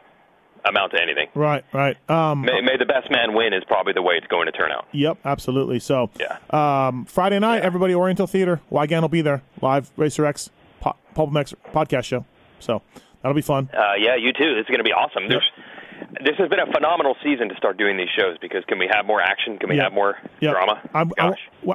[0.67, 1.27] amount to anything.
[1.35, 1.63] Right.
[1.71, 1.95] Right.
[2.09, 4.71] Um, May, may the best man win is probably the way it's going to turn
[4.71, 4.87] out.
[4.91, 5.79] Yep, absolutely.
[5.79, 6.09] So,
[6.49, 8.59] um, Friday night, everybody, Oriental Theater.
[8.71, 9.43] Weigandt will be there.
[9.61, 10.49] Live Racer X
[10.79, 12.25] po- Pulp MX podcast show.
[12.59, 12.81] So
[13.21, 13.69] that'll be fun.
[13.73, 14.55] Uh, yeah, you too.
[14.55, 15.27] This is going to be awesome.
[15.29, 19.05] This has been a phenomenal season to start doing these shows because can we have
[19.05, 19.57] more action?
[19.57, 19.83] Can we Yeah.
[19.85, 20.51] have more Yeah.
[20.51, 20.81] drama?
[20.93, 21.11] I'm,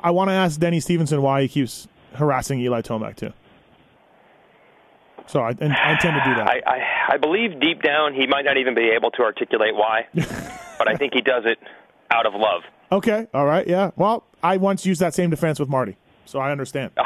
[0.03, 3.33] I, want to ask Denny Stephenson why he keeps harassing Eli Tomac too.
[5.27, 6.49] So I, and I intend to do that.
[6.49, 6.81] I, I,
[7.15, 10.07] I believe deep down he might not even be able to articulate why,
[10.79, 11.59] but I think he does it
[12.11, 12.63] out of love.
[12.91, 13.27] Okay.
[13.33, 13.67] All right.
[13.67, 13.91] Yeah.
[13.97, 16.93] Well, I once used that same defense with Marty, so I understand.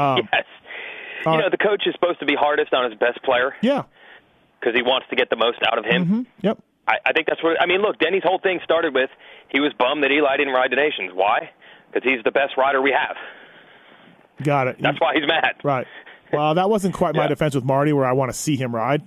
[0.00, 0.44] Um, yes.
[1.26, 3.54] You know, the coach is supposed to be hardest on his best player.
[3.62, 3.82] Yeah.
[4.60, 6.04] Because he wants to get the most out of him.
[6.06, 6.26] Mhm.
[6.42, 6.58] Yep.
[6.86, 7.60] I, I think that's what.
[7.60, 9.10] I mean, look, Denny's whole thing started with
[9.50, 11.10] he was bummed that Eli didn't ride the Nations.
[11.14, 11.50] Why?
[11.92, 13.16] Because he's the best rider we have.
[14.42, 14.76] Got it.
[14.80, 15.54] That's why he's mad.
[15.62, 15.86] Right.
[16.32, 19.06] Well, that wasn't quite my defense with Marty, where I want to see him ride.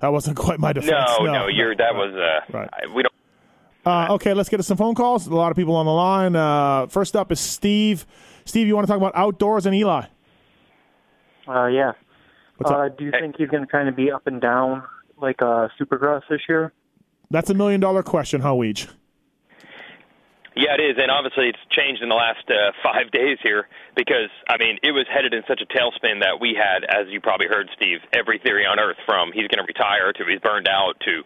[0.00, 1.10] That wasn't quite my defense.
[1.18, 2.68] No, no, you're that was uh, Right.
[2.72, 3.12] I- we don't.
[3.84, 5.26] Uh, okay, let's get to some phone calls.
[5.26, 6.36] A lot of people on the line.
[6.36, 8.06] Uh, first up is Steve.
[8.44, 10.04] Steve, you want to talk about outdoors and Eli?
[11.48, 11.92] Uh, yeah.
[12.56, 12.98] What's uh, up?
[12.98, 14.84] Do you think he's going to kind of be up and down
[15.20, 16.72] like uh, Supercross this year?
[17.30, 18.88] That's a million dollar question, huh, Weege?
[20.54, 24.28] Yeah, it is, and obviously it's changed in the last uh, five days here because
[24.48, 27.46] I mean it was headed in such a tailspin that we had, as you probably
[27.48, 31.00] heard, Steve, every theory on earth from he's going to retire to he's burned out
[31.06, 31.22] to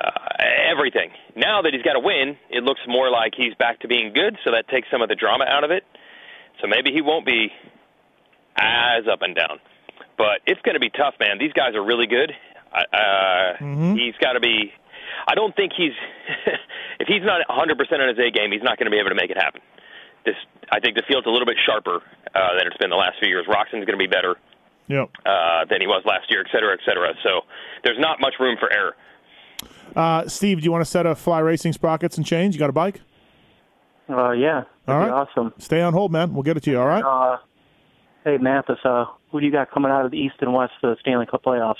[0.00, 1.10] uh, everything.
[1.36, 4.36] Now that he's got a win, it looks more like he's back to being good,
[4.44, 5.84] so that takes some of the drama out of it.
[6.60, 7.50] So maybe he won't be
[8.58, 9.58] as up and down,
[10.16, 11.38] but it's going to be tough, man.
[11.38, 12.32] These guys are really good.
[12.74, 13.56] Uh,
[13.94, 14.72] He's got to be.
[15.26, 15.92] I don't think he's.
[17.00, 17.50] if he's not 100%
[18.00, 19.60] on his A game, he's not going to be able to make it happen.
[20.24, 20.34] This,
[20.70, 21.96] I think, the field's a little bit sharper
[22.34, 23.46] uh, than it's been the last few years.
[23.48, 24.36] Roczen's going to be better
[24.88, 25.10] Yep.
[25.24, 27.14] uh, than he was last year, et cetera, et cetera.
[27.22, 27.42] So
[27.84, 28.94] there's not much room for error.
[29.96, 32.54] Uh, Steve, do you want to set a fly racing sprockets and change?
[32.54, 33.00] You got a bike?
[34.08, 34.56] Uh, yeah.
[34.56, 35.26] All That'd right.
[35.26, 35.52] be awesome.
[35.58, 36.32] Stay on hold, man.
[36.34, 36.80] We'll get it to you.
[36.80, 37.02] All right.
[37.04, 37.38] Uh,
[38.24, 40.90] hey, Matthes, uh, who do you got coming out of the East and West for
[40.90, 41.76] the Stanley Cup playoffs?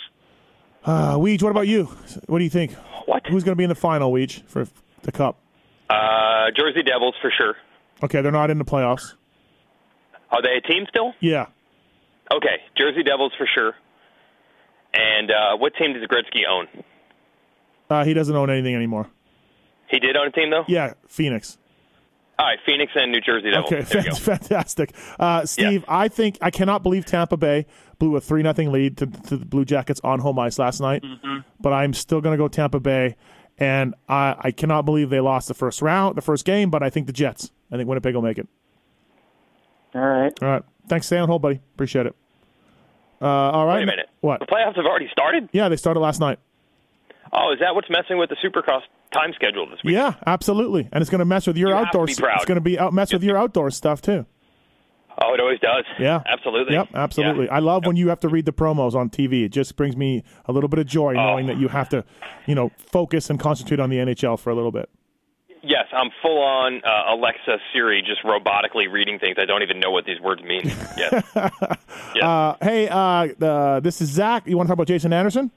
[0.84, 1.84] Uh, Weege, what about you?
[2.26, 2.72] What do you think?
[3.06, 3.26] What?
[3.26, 4.66] Who's going to be in the final, Weege, for
[5.02, 5.38] the cup?
[5.90, 7.54] Uh, Jersey Devils for sure.
[8.02, 9.14] Okay, they're not in the playoffs.
[10.30, 11.14] Are they a team still?
[11.20, 11.46] Yeah.
[12.32, 13.74] Okay, Jersey Devils for sure.
[14.94, 16.66] And uh, what team does Gretzky own?
[17.90, 19.08] Uh, he doesn't own anything anymore.
[19.88, 20.64] He did own a team though.
[20.68, 21.56] Yeah, Phoenix.
[22.38, 23.72] All right, Phoenix and New Jersey Devils.
[23.72, 24.94] Okay, There fantastic.
[25.18, 27.66] Uh, Steve, I think I cannot believe Tampa Bay
[27.98, 31.02] blew a three nothing lead to, to the Blue Jackets on home ice last night.
[31.02, 31.38] Mm-hmm.
[31.58, 33.16] But I'm still going to go Tampa Bay,
[33.58, 36.70] and I, I cannot believe they lost the first round, the first game.
[36.70, 37.50] But I think the Jets.
[37.72, 38.46] I think Winnipeg will make it.
[39.96, 40.32] All right.
[40.40, 40.62] All right.
[40.88, 41.06] Thanks.
[41.06, 41.60] Stay on hold, buddy.
[41.74, 42.14] Appreciate it.
[43.20, 43.78] Uh, all right.
[43.78, 44.10] Wait a minute.
[44.20, 44.38] What?
[44.38, 45.48] The playoffs have already started?
[45.52, 46.38] Yeah, they started last night.
[47.32, 48.82] Oh, is that what's messing with the Supercross
[49.12, 49.94] time schedule this week?
[49.94, 50.88] Yeah, absolutely.
[50.92, 52.06] And it's going to mess with your You have to outdoor.
[52.06, 52.12] be.
[52.12, 54.26] It's going to be out mess with your outdoor stuff too.
[55.20, 55.84] Oh, it always does.
[55.98, 56.22] Yeah.
[56.26, 56.74] Absolutely.
[56.74, 57.48] Yep, absolutely.
[57.48, 59.44] I love when you have to read the promos on TV.
[59.44, 61.26] It just brings me a little bit of joy Oh.
[61.26, 62.04] knowing that you have to,
[62.46, 64.88] you know, focus and concentrate on the NHL for a little bit.
[65.60, 69.38] Yes, I'm full on uh, Alexa Siri, just robotically reading things.
[69.40, 70.62] I don't even know what these words mean.
[70.96, 71.24] Yes.
[72.22, 72.98] Uh, hey, uh,
[73.44, 74.46] uh, this is Zach.
[74.46, 75.50] You want to talk about Jason Anderson?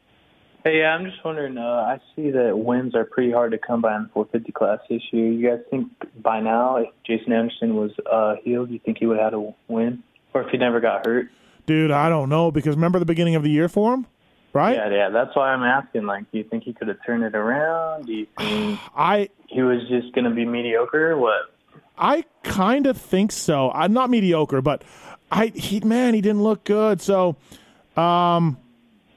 [0.63, 1.57] Hey, yeah, I'm just wondering.
[1.57, 4.79] Uh, I see that wins are pretty hard to come by in the 450 class
[4.89, 5.31] this year.
[5.31, 5.87] You guys think
[6.21, 9.53] by now, if Jason Anderson was uh, healed, you think he would have had a
[9.67, 10.03] win,
[10.35, 11.29] or if he never got hurt?
[11.65, 14.05] Dude, I don't know because remember the beginning of the year for him,
[14.53, 14.75] right?
[14.75, 15.09] Yeah, yeah.
[15.09, 16.05] That's why I'm asking.
[16.05, 18.05] Like, do you think he could have turned it around?
[18.05, 21.17] Do you think I he was just going to be mediocre?
[21.17, 21.53] What?
[21.97, 23.71] I kind of think so.
[23.71, 24.83] I'm not mediocre, but
[25.31, 27.01] I he man, he didn't look good.
[27.01, 27.35] So,
[27.95, 28.57] um,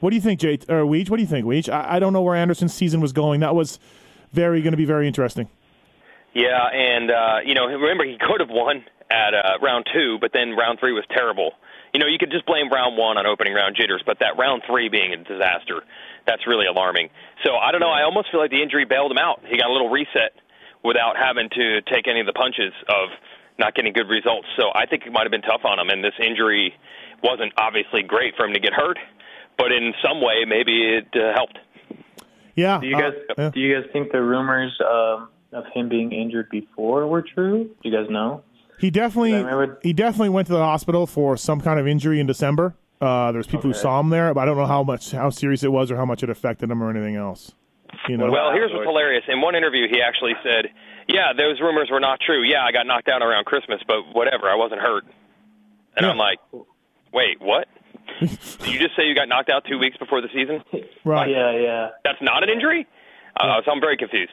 [0.04, 1.08] what do you think, Jay or Weege?
[1.08, 1.70] What do you think, Weege?
[1.72, 3.40] I, I don't know where Anderson's season was going.
[3.40, 3.78] That was
[4.32, 5.48] very going to be very interesting.
[6.34, 10.30] Yeah, and uh, you know, remember he could have won at uh, round two, but
[10.34, 11.52] then round three was terrible.
[11.94, 14.60] You know, you could just blame round one on opening round jitters, but that round
[14.66, 15.80] three being a disaster,
[16.26, 17.08] that's really alarming.
[17.42, 17.88] So I don't know.
[17.88, 19.40] I almost feel like the injury bailed him out.
[19.46, 20.36] He got a little reset
[20.84, 23.08] without having to take any of the punches of
[23.58, 24.48] not getting good results.
[24.58, 26.74] So I think it might have been tough on him, and this injury
[27.22, 28.98] wasn't obviously great for him to get hurt,
[29.56, 31.58] but in some way maybe it uh, helped.
[32.54, 32.80] Yeah.
[32.80, 37.06] Do you guys do you guys think the rumors um, of him being injured before
[37.06, 37.64] were true?
[37.64, 38.42] Do you guys know?
[38.78, 42.74] He definitely he definitely went to the hospital for some kind of injury in December.
[43.00, 45.62] Uh, there's people who saw him there, but I don't know how much how serious
[45.62, 47.52] it was or how much it affected him or anything else.
[48.08, 48.30] You know.
[48.30, 49.24] Well, here's what's hilarious.
[49.28, 50.66] In one interview, he actually said,
[51.08, 52.42] "Yeah, those rumors were not true.
[52.42, 55.04] Yeah, I got knocked out around Christmas, but whatever, I wasn't hurt."
[55.96, 56.38] And I'm like,
[57.12, 57.68] "Wait, what?
[58.20, 60.62] Did you just say you got knocked out two weeks before the season?
[61.04, 61.28] Right.
[61.30, 61.88] Yeah, yeah.
[62.02, 62.86] That's not an injury?
[63.36, 64.32] Uh, so I'm very confused."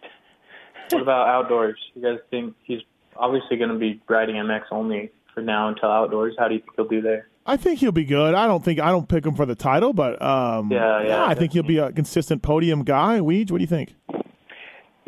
[0.90, 1.78] What about outdoors?
[1.96, 2.80] You guys think he's
[3.18, 6.36] obviously going to be riding MX only for now until outdoors?
[6.40, 7.28] How do you think he'll do there?
[7.46, 8.36] I think he'll be good.
[8.36, 11.34] I don't think I don't pick him for the title, but um, Yeah, yeah, I
[11.34, 13.20] think he'll be a consistent podium guy.
[13.20, 13.96] Weege, what do you think?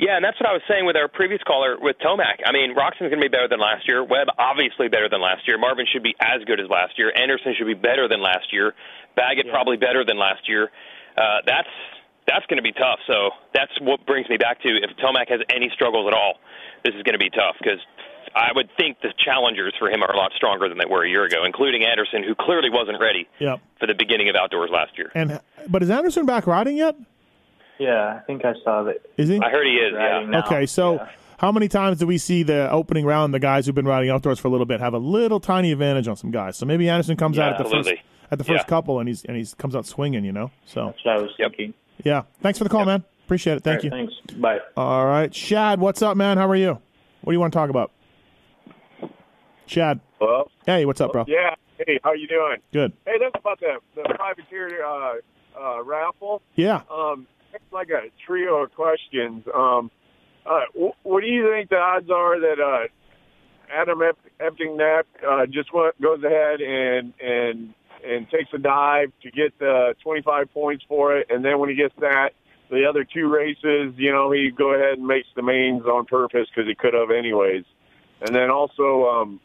[0.04, 2.43] Yeah, and that's what I was saying with our previous caller with Tomac.
[2.43, 4.04] I mean, Roczen's going to be better than last year.
[4.04, 5.56] Webb obviously better than last year.
[5.58, 7.08] Marvin should be as good as last year.
[7.16, 8.76] Anderson should be better than last year.
[9.16, 10.68] Baggett probably better than last year.
[11.16, 11.72] Uh, that's
[12.28, 12.99] that's going to be tough.
[13.08, 16.36] So that's what brings me back to if Tomac has any struggles at all,
[16.84, 17.80] this is going to be tough because
[18.36, 21.10] I would think the challengers for him are a lot stronger than they were a
[21.10, 23.60] year ago, including Anderson, who clearly wasn't ready Yep.
[23.80, 25.12] for the beginning of outdoors last year.
[25.16, 25.39] And
[25.70, 26.95] but is Anderson back riding yet?
[27.80, 28.98] Yeah, I think I saw that.
[29.18, 29.40] Is he?
[29.40, 29.94] I heard he is.
[29.94, 30.26] Yeah.
[30.28, 30.46] now.
[30.46, 31.06] Okay, so
[31.38, 33.34] how many times do we see the opening round?
[33.34, 36.08] The guys who've been riding outdoors for a little bit have a little tiny advantage
[36.08, 36.58] on some guys.
[36.58, 37.92] So maybe Anderson comes Yeah, out at the absolutely.
[37.94, 38.70] first at the first Yeah.
[38.70, 40.24] couple, and he's and he's comes out swinging.
[40.24, 40.52] You know.
[40.66, 41.74] So That's what I was thinking.
[42.04, 43.04] yeah, thanks for the call, man.
[43.26, 43.64] Appreciate it.
[43.64, 43.90] Thank All you.
[43.90, 44.14] Thanks.
[44.38, 44.60] Bye.
[44.78, 46.38] All right, Shad, what's up, man?
[46.38, 46.78] How are you?
[47.22, 47.92] What do you want to talk about?
[49.66, 50.00] Shad.
[50.20, 50.50] Hello?
[50.66, 51.26] Hey, what's up, bro?
[51.28, 51.56] Yeah.
[51.78, 52.58] Hey, how you doing?
[52.72, 52.94] Good.
[53.06, 55.14] Hey, that's about the the privateer uh,
[55.60, 56.42] uh, raffle.
[56.56, 56.82] Yeah.
[56.92, 57.33] Um, it's
[57.74, 59.44] like a trio of questions.
[59.54, 59.92] Um,
[60.46, 60.62] uh,
[61.04, 62.88] what do you think the odds are that uh,
[63.74, 67.74] Adam Ep- Enticknap uh, just went, goes ahead and and
[68.06, 71.76] and takes a dive to get the 25 points for it, and then when he
[71.76, 72.32] gets that,
[72.70, 76.48] the other two races, you know, he go ahead and makes the mains on purpose
[76.54, 77.64] because he could have anyways.
[78.22, 79.40] And then also, um,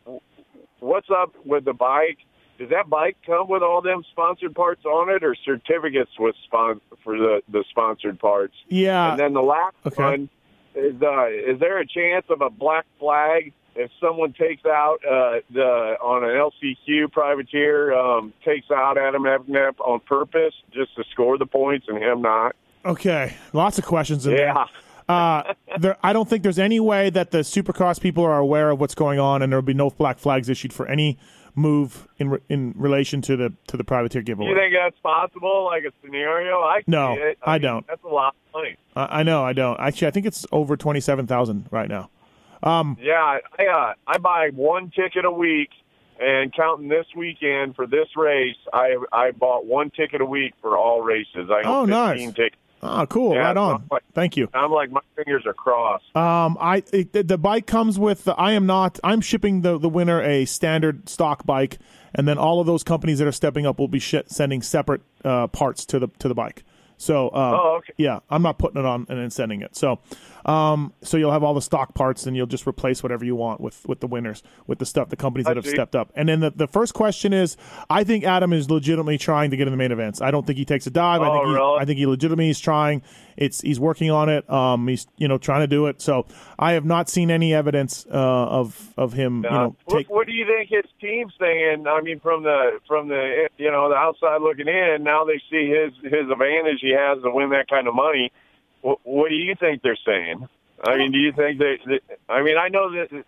[0.81, 2.19] what's up with the bike?
[2.59, 6.81] Does that bike come with all them sponsored parts on it, or certificates with spon-
[7.05, 8.55] for the the sponsored parts?
[8.69, 9.13] Yeah.
[9.13, 10.03] And then the last Okay.
[10.03, 10.29] one
[10.75, 15.39] is: uh, is there a chance of a black flag if someone takes out uh,
[15.51, 21.39] the on an LCQ privateer um, takes out Adam Enticknap on purpose just to score
[21.39, 22.57] the points and him not?
[22.85, 24.55] Okay, lots of questions in Yeah.
[24.55, 24.65] there.
[25.17, 25.97] Uh, there.
[26.03, 29.19] I don't think there's any way that the Supercross people are aware of what's going
[29.19, 31.17] on, and there will be no black flags issued for any
[31.59, 34.49] move in re- in relation to the to the privateer giveaway.
[34.51, 36.61] you think that's possible, like a scenario?
[36.61, 37.39] I No, see it.
[37.43, 37.87] I mean, don't.
[37.87, 38.77] That's a lot of money.
[38.97, 39.79] I, I know, I don't.
[39.81, 42.11] Actually, I think it's over twenty seven thousand right now.
[42.63, 45.71] Um, Yeah, I uh, I buy one ticket a week,
[46.21, 50.77] and counting this weekend for this race, I I bought one ticket a week for
[50.77, 51.51] all races.
[51.51, 52.21] I Oh, nice.
[52.35, 52.57] tickets.
[52.83, 53.85] Oh, cool, Yeah, right on.
[53.91, 54.49] Like- Thank you.
[54.55, 56.05] I'm like my fingers are crossed.
[56.17, 58.25] Um, I it, the- bike comes with.
[58.25, 58.99] The, I am not.
[59.05, 61.79] I'm shipping the the winner a standard stock bike,
[62.15, 65.03] and then all of those companies that are stepping up will be sh- sending separate
[65.25, 66.65] uh, parts to the to the bike.
[67.01, 67.93] So, um, Oh, okay.
[67.97, 69.77] yeah, I'm not putting it on and then sending it.
[69.77, 70.01] So,
[70.45, 73.61] um, so you'll have all the stock parts, and you'll just replace whatever you want
[73.61, 75.71] with with the winners, with the stuff, the companies I that have see.
[75.71, 76.11] stepped up.
[76.17, 77.57] And then the, the first question is,
[77.89, 80.21] I think Adam is legitimately trying to get in the main events.
[80.21, 81.23] I don't think he takes a dive.
[81.23, 81.79] I Oh, think he, really?
[81.81, 83.03] I think he legitimately is trying.
[83.39, 84.51] It's he's working on it.
[84.51, 86.03] Um, he's you know trying to do it.
[86.03, 86.27] So
[86.59, 88.19] I have not seen any evidence uh,
[88.61, 89.45] of of him.
[89.45, 91.87] You Uh, know, what, take what do you think his team's saying?
[91.87, 95.69] I mean, from the from the you know the outside looking in, now they see
[95.71, 98.33] his his advantage he has to win that kind of money.
[98.83, 100.49] What, what do you think they're saying?
[100.85, 102.01] I mean, do you think that?
[102.29, 103.25] I mean, I know that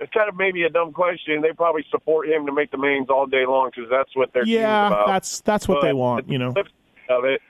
[0.00, 1.42] it's kind of maybe a dumb question.
[1.42, 4.46] They probably support him to make the mains all day long because that's what they're.
[4.46, 6.28] yeah, that's that's what they But want.
[6.28, 6.54] You know.
[7.10, 7.40] of it.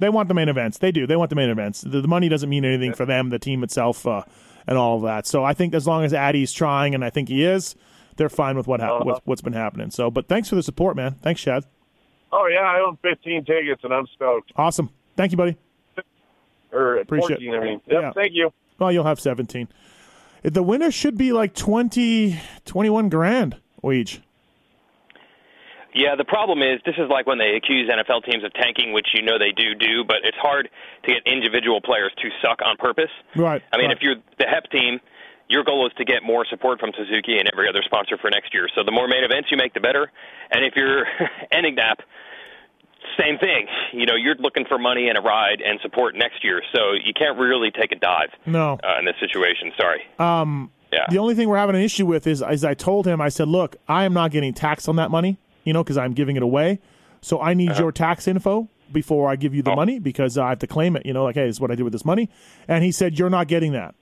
[0.00, 0.78] They want the main events.
[0.78, 1.06] They do.
[1.06, 1.82] They want the main events.
[1.82, 4.22] The, the money doesn't mean anything for them, the team itself, uh,
[4.66, 5.26] and all of that.
[5.26, 7.76] So I think as long as Addy's trying, and I think he is,
[8.16, 8.98] they're fine with what Uh-huh.
[8.98, 9.90] hap- what's, what's been happening.
[9.90, 11.14] So, but thanks for the support, man.
[11.22, 11.64] Thanks, Chad.
[12.32, 14.52] Oh yeah, I own 15 tickets and I'm stoked.
[14.56, 14.90] Awesome.
[15.16, 15.56] Thank you, buddy.
[16.72, 17.56] Or Appreciate 14, it.
[17.56, 17.80] I mean.
[17.86, 18.12] Yep, Yeah.
[18.12, 18.52] Thank you.
[18.78, 19.68] Well, you'll have 17.
[20.44, 23.56] The winner should be like 20, 21 grand
[23.92, 24.20] each.
[25.94, 29.08] Yeah, the problem is this is like when they accuse NFL teams of tanking, which
[29.14, 30.68] you know they do do, but it's hard
[31.04, 33.10] to get individual players to suck on purpose.
[33.34, 33.62] Right.
[33.72, 33.96] I mean, right.
[33.96, 35.00] if you're the HEP team,
[35.48, 38.54] your goal is to get more support from Suzuki and every other sponsor for next
[38.54, 38.68] year.
[38.76, 40.12] So the more main events you make, the better.
[40.52, 41.06] And if you're
[41.52, 41.96] Enticknap,
[43.18, 43.66] same thing.
[43.92, 46.62] You know, you're looking for money and a ride and support next year.
[46.74, 48.78] So you can't really take a dive No.
[48.84, 49.72] uh, in this situation.
[49.76, 50.02] Sorry.
[50.20, 51.06] Um, Yeah.
[51.10, 53.48] The only thing we're having an issue with is, is I told him, I said,
[53.48, 56.42] look, I am not getting taxed on that money, you know, because I'm giving it
[56.42, 56.80] away.
[57.20, 57.82] So I need uh-huh.
[57.82, 59.76] your tax info before I give you the oh.
[59.76, 61.74] money because I have to claim it, you know, like, hey, this is what I
[61.74, 62.28] did with this money.
[62.66, 63.94] And he said, you're not getting that.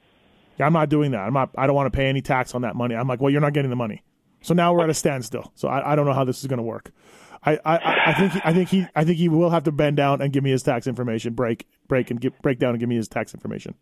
[0.60, 1.20] I'm not doing that.
[1.20, 2.94] I'm not, I don't want to pay any tax on that money.
[2.94, 4.02] I'm like, well, you're not getting the money.
[4.40, 5.52] So now we're at a standstill.
[5.54, 6.90] So I, I don't know how this is going to work.
[7.44, 9.96] I, I, I- think he, I think he I think he will have to bend
[9.96, 11.34] down and give me his tax information.
[11.34, 13.74] Break break and give, break down and give me his tax information.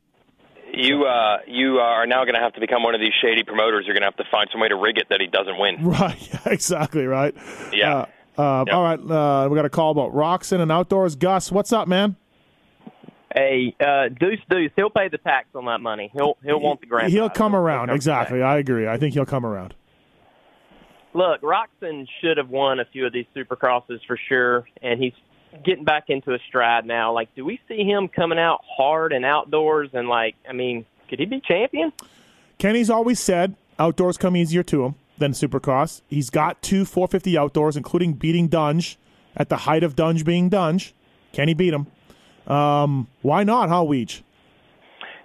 [0.76, 3.86] You uh, you are now going to have to become one of these shady promoters.
[3.86, 5.76] You're going to have to find some way to rig it that he doesn't win.
[5.86, 6.30] Right.
[6.46, 7.06] Exactly.
[7.06, 7.34] Right.
[7.72, 8.06] Yeah.
[8.38, 9.00] Uh, uh, All right.
[9.00, 11.16] Uh, we got a call about Roczen and outdoors.
[11.16, 12.16] Gus, what's up, man?
[13.34, 16.10] Hey, uh, Deuce Deuce, he'll pay the tax on that money.
[16.12, 17.10] He'll he'll want the grand.
[17.10, 17.88] He'll come around.
[17.88, 18.42] come exactly.
[18.42, 18.86] I agree.
[18.86, 19.74] I think he'll come around.
[21.14, 25.14] Look, Roczen should have won a few of these supercrosses for sure, and he's
[25.64, 27.12] getting back into a stride now.
[27.12, 29.90] Like, do we see him coming out hard and outdoors?
[29.92, 31.92] And like, I mean, could he be champion?
[32.58, 36.02] Kenny's always said outdoors come easier to him than supercross.
[36.08, 38.98] He's got two 450 outdoors, including beating Dunge
[39.36, 40.94] at the height of Dunge being Dunge.
[41.32, 41.86] Kenny beat him.
[42.52, 44.22] Um, why not, huh, Weege?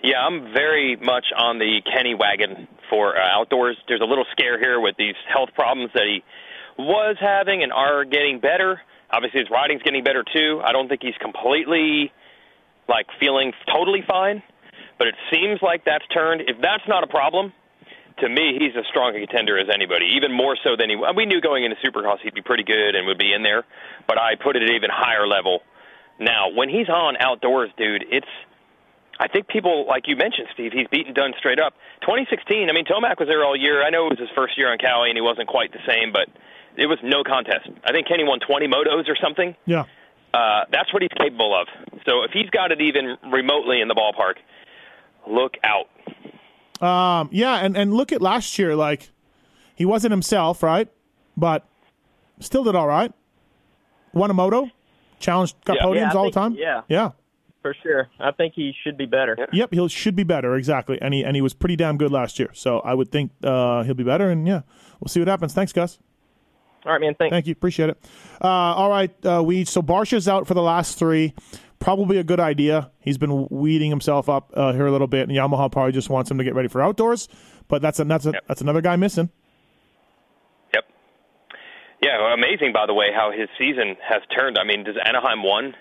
[0.03, 3.77] Yeah, I'm very much on the Kenny wagon for uh, outdoors.
[3.87, 6.23] There's a little scare here with these health problems that he
[6.77, 8.81] was having and are getting better.
[9.11, 10.61] Obviously, his riding's getting better too.
[10.63, 12.11] I don't think he's completely
[12.87, 14.41] like feeling totally fine,
[14.97, 16.41] but it seems like that's turned.
[16.47, 17.53] If that's not a problem,
[18.19, 20.13] to me, he's as strong a contender as anybody.
[20.15, 20.95] Even more so than he.
[21.15, 23.63] We knew going into Supercross he'd be pretty good and would be in there,
[24.07, 25.61] but I put it at an even higher level.
[26.19, 28.27] Now, when he's on outdoors, dude, it's
[29.19, 31.73] I think people, like you mentioned, Steve, he's beaten Dunn straight up.
[32.01, 33.83] 2016, I mean, Tomac was there all year.
[33.85, 36.11] I know it was his first year on Kawi, and he wasn't quite the same,
[36.11, 36.27] but
[36.77, 37.69] it was no contest.
[37.85, 39.55] I think Kenny won 20 motos or something.
[39.65, 39.85] Yeah.
[40.33, 41.67] Uh, that's what he's capable of.
[42.07, 44.35] So if he's got it even remotely in the ballpark,
[45.27, 45.87] look out.
[46.85, 48.75] Um, yeah, and, and look at last year.
[48.75, 49.11] Like,
[49.75, 50.87] he wasn't himself, right?
[51.37, 51.67] But
[52.39, 53.11] still did all right.
[54.13, 54.69] Won a moto,
[55.19, 55.83] challenged, got Yeah.
[55.85, 56.55] podiums Yeah, all think- the time.
[56.57, 56.81] yeah.
[56.89, 57.11] Yeah.
[57.61, 58.07] For sure.
[58.19, 59.37] I think he should be better.
[59.53, 62.39] Yep, he should be better exactly, and he and he was pretty damn good last
[62.39, 62.49] year.
[62.53, 64.61] So I would think uh, he'll be better, and yeah,
[64.99, 65.53] we'll see what happens.
[65.53, 65.99] Thanks, Gus.
[66.85, 67.15] All right, man.
[67.15, 67.31] Thanks.
[67.31, 67.51] Thank you.
[67.51, 67.97] Appreciate it.
[68.41, 71.33] Uh, all right, uh, we so Barcia's out for the last three.
[71.79, 72.91] Probably a good idea.
[72.99, 76.29] He's been weeding himself up uh, here a little bit, and Yamaha probably just wants
[76.29, 77.27] him to get ready for outdoors.
[77.67, 79.29] But that's a, that's a, that's another guy missing.
[80.73, 80.83] Yep.
[82.03, 84.57] Yeah, well, amazing, by the way, how his season has turned.
[84.57, 85.75] I mean, does Anaheim one?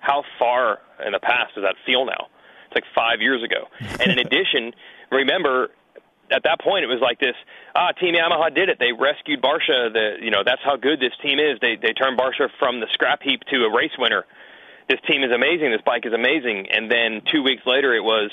[0.00, 2.28] How far in the past does that feel now?
[2.66, 3.68] It's like five years ago.
[4.00, 4.72] And in addition,
[5.10, 5.68] remember,
[6.30, 7.34] at that point it was like this
[7.74, 11.12] ah team yamaha did it they rescued Barcia the you know that's how good this
[11.22, 14.24] team is they they turned Barcia from the scrap heap to a race winner
[14.88, 18.30] this team is amazing this bike is amazing and then two weeks later it was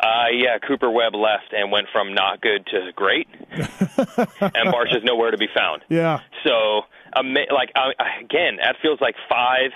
[0.00, 5.30] uh yeah cooper webb left and went from not good to great and Barcia's nowhere
[5.30, 6.20] to be found Yeah.
[6.44, 6.82] so
[7.14, 9.70] ama- like uh, again that feels like five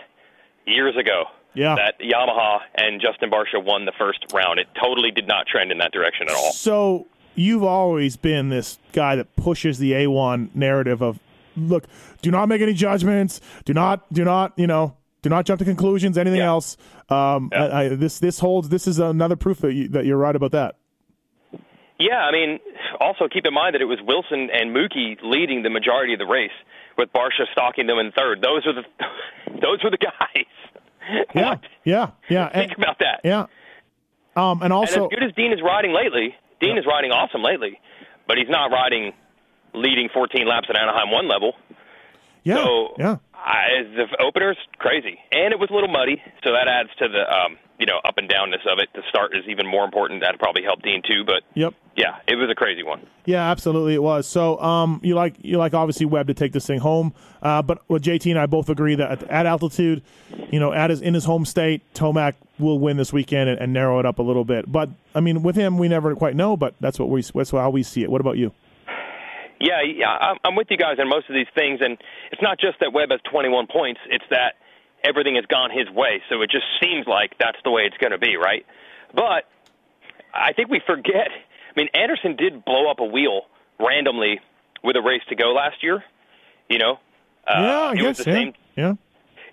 [0.66, 1.76] years ago Yeah.
[1.76, 4.58] that Yamaha and Justin Barcia won the first round.
[4.58, 6.52] It totally did not trend in that direction at all.
[6.52, 11.18] So you've always been this guy that pushes the A1 narrative of
[11.56, 11.84] look,
[12.22, 13.40] do not make any judgments.
[13.64, 16.16] Do not do not, you know, Do not jump to conclusions.
[16.18, 16.76] Anything else?
[17.08, 18.68] Um, I, I, this this holds.
[18.68, 20.76] This is another proof that, you, that you're right about that.
[21.98, 22.60] Yeah, I mean,
[23.00, 26.26] also keep in mind that it was Wilson and Mookie leading the majority of the
[26.26, 26.54] race,
[26.96, 28.40] with Barcia stalking them in third.
[28.40, 28.84] Those were the
[29.60, 31.24] those were the guys.
[31.34, 32.48] Yeah, yeah, yeah.
[32.50, 33.22] Think and, about that.
[33.24, 33.46] yeah.
[34.36, 37.42] Um, and also, and as good as Dean is riding lately, Dean is riding awesome
[37.42, 37.80] lately,
[38.26, 39.12] but he's not riding
[39.74, 41.52] leading 14 laps at Anaheim one level.
[42.44, 43.16] yeah, So yeah.
[43.46, 47.20] I, the opener's crazy, and it was a little muddy, so that adds to the
[47.32, 48.88] um, you know up and downness of it.
[48.92, 50.22] The start is even more important.
[50.22, 51.72] That probably helped Dean too, but Yep.
[51.96, 53.06] yeah, it was a crazy one.
[53.24, 54.26] Yeah, absolutely, it was.
[54.26, 57.88] So, um, you like you like obviously Webb to take this thing home, uh, but
[57.88, 60.02] with JT and I both agree that at, at altitude,
[60.50, 63.72] you know, at his in his home state, Tomac will win this weekend and, and
[63.72, 64.70] narrow it up a little bit.
[64.70, 66.56] But I mean, with him, we never quite know.
[66.56, 68.10] But that's what we that's how we see it.
[68.10, 68.52] What about you?
[69.58, 71.96] Yeah, yeah, I'm- I'm with you guys on most of these things, and
[72.32, 74.56] it's not just that Webb has 21 points; it's that
[75.02, 76.22] everything has gone his way.
[76.28, 78.66] So it just seems like that's the way it's going to be, right?
[79.14, 79.48] But
[80.34, 81.28] I think we forget.
[81.30, 83.46] I mean, Anderson did blow up a wheel
[83.78, 84.40] randomly
[84.82, 86.02] with a race to go last year.
[86.68, 86.98] You know,
[87.46, 88.36] uh, yeah, I it guess was the yeah.
[88.36, 88.92] same yeah.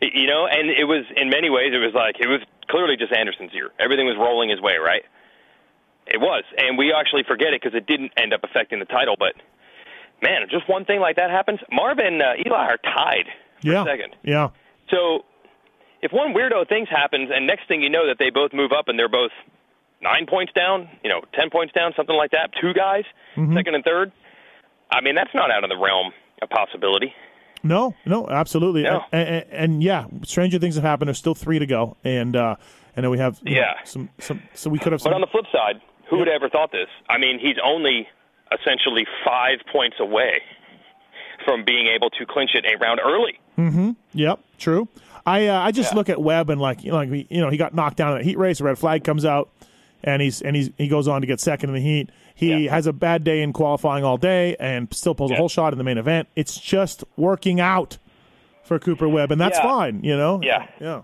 [0.01, 3.14] you know, and it was in many ways it was like it was clearly just
[3.14, 3.72] Anderson's year.
[3.80, 5.04] Everything was rolling his way, right?
[6.08, 9.16] It was, and we actually forget it because it didn't end up affecting the title.
[9.18, 9.36] But
[10.22, 11.59] man, just one thing like that happens.
[11.72, 13.26] Marvin, uh, Eli are tied
[13.61, 14.16] for Yeah, second.
[14.24, 14.49] yeah,
[14.89, 15.26] So
[16.01, 18.88] if one weirdo things happens, and next thing you know that they both move up
[18.88, 19.32] and they're both
[20.01, 22.49] nine points down, you know, ten points down, something like that.
[22.59, 23.05] Two guys,
[23.38, 23.53] Mhm.
[23.55, 24.11] second and third.
[24.91, 26.11] I mean, that's not out of the realm
[26.41, 27.14] of possibility.
[27.64, 28.84] No, no, absolutely.
[28.84, 29.05] No.
[29.14, 31.07] And, and, and yeah, stranger things have happened.
[31.07, 32.57] There's still three to go, and uh,
[32.97, 33.74] and then we have you know, Yeah.
[33.86, 34.43] some some.
[34.53, 36.89] So we could have But on the flip side, who would have ever thought this?
[37.09, 38.09] I mean, he's only
[38.60, 40.41] essentially five points away
[41.45, 43.39] from being able to clinch it a round early.
[43.58, 43.91] Mm-hmm.
[44.14, 44.39] Yep.
[44.58, 44.88] True.
[45.26, 47.58] I uh, I just look at Webb and like you know, like you know he
[47.58, 48.60] got knocked down in a heat race.
[48.60, 49.49] A red flag comes out,
[50.04, 52.10] and he's and he's he goes on to get second in the heat.
[52.36, 55.72] He has a bad day in qualifying all day and still pulls a whole shot
[55.72, 56.28] in the main event.
[56.36, 57.99] It's just working out
[58.64, 59.64] for Cooper Webb, and that's Yeah.
[59.64, 60.04] fine.
[60.04, 60.39] You know.
[60.43, 60.66] Yeah.
[60.82, 61.01] Yeah.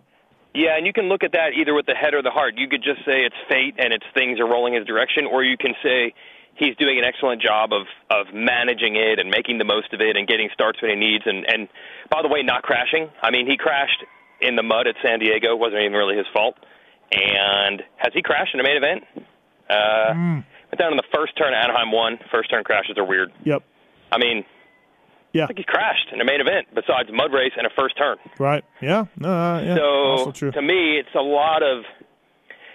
[0.55, 2.55] Yeah, and you can look at that either with the head or the heart.
[2.57, 5.55] You could just say it's fate and it's things are rolling his direction, or you
[5.55, 6.13] can say
[6.59, 10.15] he's doing an excellent job of of managing it and making the most of it
[10.17, 11.23] and getting starts when he needs.
[11.25, 11.67] And and
[12.11, 13.09] by the way, not crashing.
[13.21, 14.03] I mean, he crashed
[14.41, 15.55] in the mud at San Diego.
[15.55, 16.55] wasn't even really his fault.
[17.11, 19.03] And has he crashed in a main event?
[19.69, 20.13] Uh,
[20.71, 21.53] Went down in the first turn.
[21.53, 22.19] Anaheim one.
[22.31, 23.31] First turn crashes are weird.
[23.43, 23.63] Yep.
[24.11, 24.45] I mean,
[25.33, 25.43] Yeah.
[25.45, 28.17] I think he crashed in a main event besides mud race and a first turn.
[28.39, 28.63] Right.
[28.81, 29.05] Yeah.
[29.17, 29.29] No.
[29.29, 29.75] Uh, yeah.
[29.75, 30.51] So also true.
[30.51, 31.83] to me, it's a lot of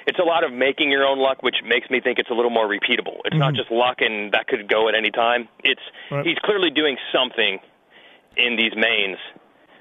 [0.07, 2.51] it's a lot of making your own luck, which makes me think it's a little
[2.51, 3.19] more repeatable.
[3.25, 3.57] It's not Mhm.
[3.57, 5.49] just luck and that could go at any time.
[5.63, 5.81] It's
[6.11, 6.27] Right.
[6.27, 7.59] he's clearly doing something
[8.37, 9.19] in these mains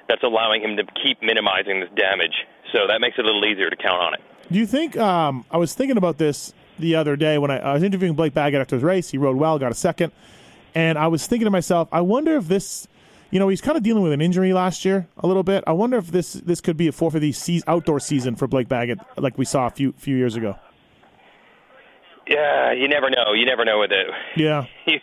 [0.07, 2.45] that's allowing him to keep minimizing this damage.
[2.71, 4.21] So that makes it a little easier to count on it.
[4.51, 4.97] Do you think?
[4.97, 8.33] Um, I was thinking about this the other day when I, I was interviewing Blake
[8.33, 9.09] Baggett after his race.
[9.11, 10.11] He rode well, got a second,
[10.75, 12.87] and I was thinking to myself, I wonder if this,
[13.33, 15.63] you know, he's kind of dealing with an injury last year a little bit.
[15.65, 18.47] I wonder if this this could be a fourth of the se- outdoor season for
[18.47, 20.55] Blake Baggett, like we saw a few few years ago.
[22.27, 23.33] Yeah, you never know.
[23.33, 24.07] You never know with it.
[24.37, 24.65] Yeah.
[24.85, 24.99] You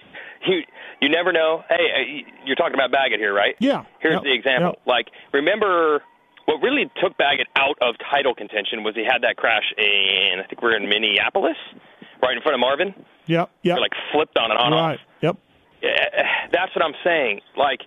[0.46, 0.62] you
[1.02, 1.62] you never know.
[1.68, 3.56] Hey, uh, you're talking about Baggett here, right?
[3.58, 3.84] Yeah.
[4.00, 4.22] Here's Yep.
[4.22, 4.78] the example.
[4.86, 6.02] Like, remember
[6.46, 10.46] what really took Baggett out of title contention was he had that crash in I
[10.48, 11.58] think we are in Minneapolis,
[12.22, 12.94] right in front of Marvin.
[13.26, 13.50] Yep.
[13.64, 13.78] Yep.
[13.80, 14.72] Like flipped on and on.
[14.72, 15.00] right.
[15.20, 15.36] Yep.
[15.82, 17.40] Yeah, that's what I'm saying.
[17.54, 17.80] Like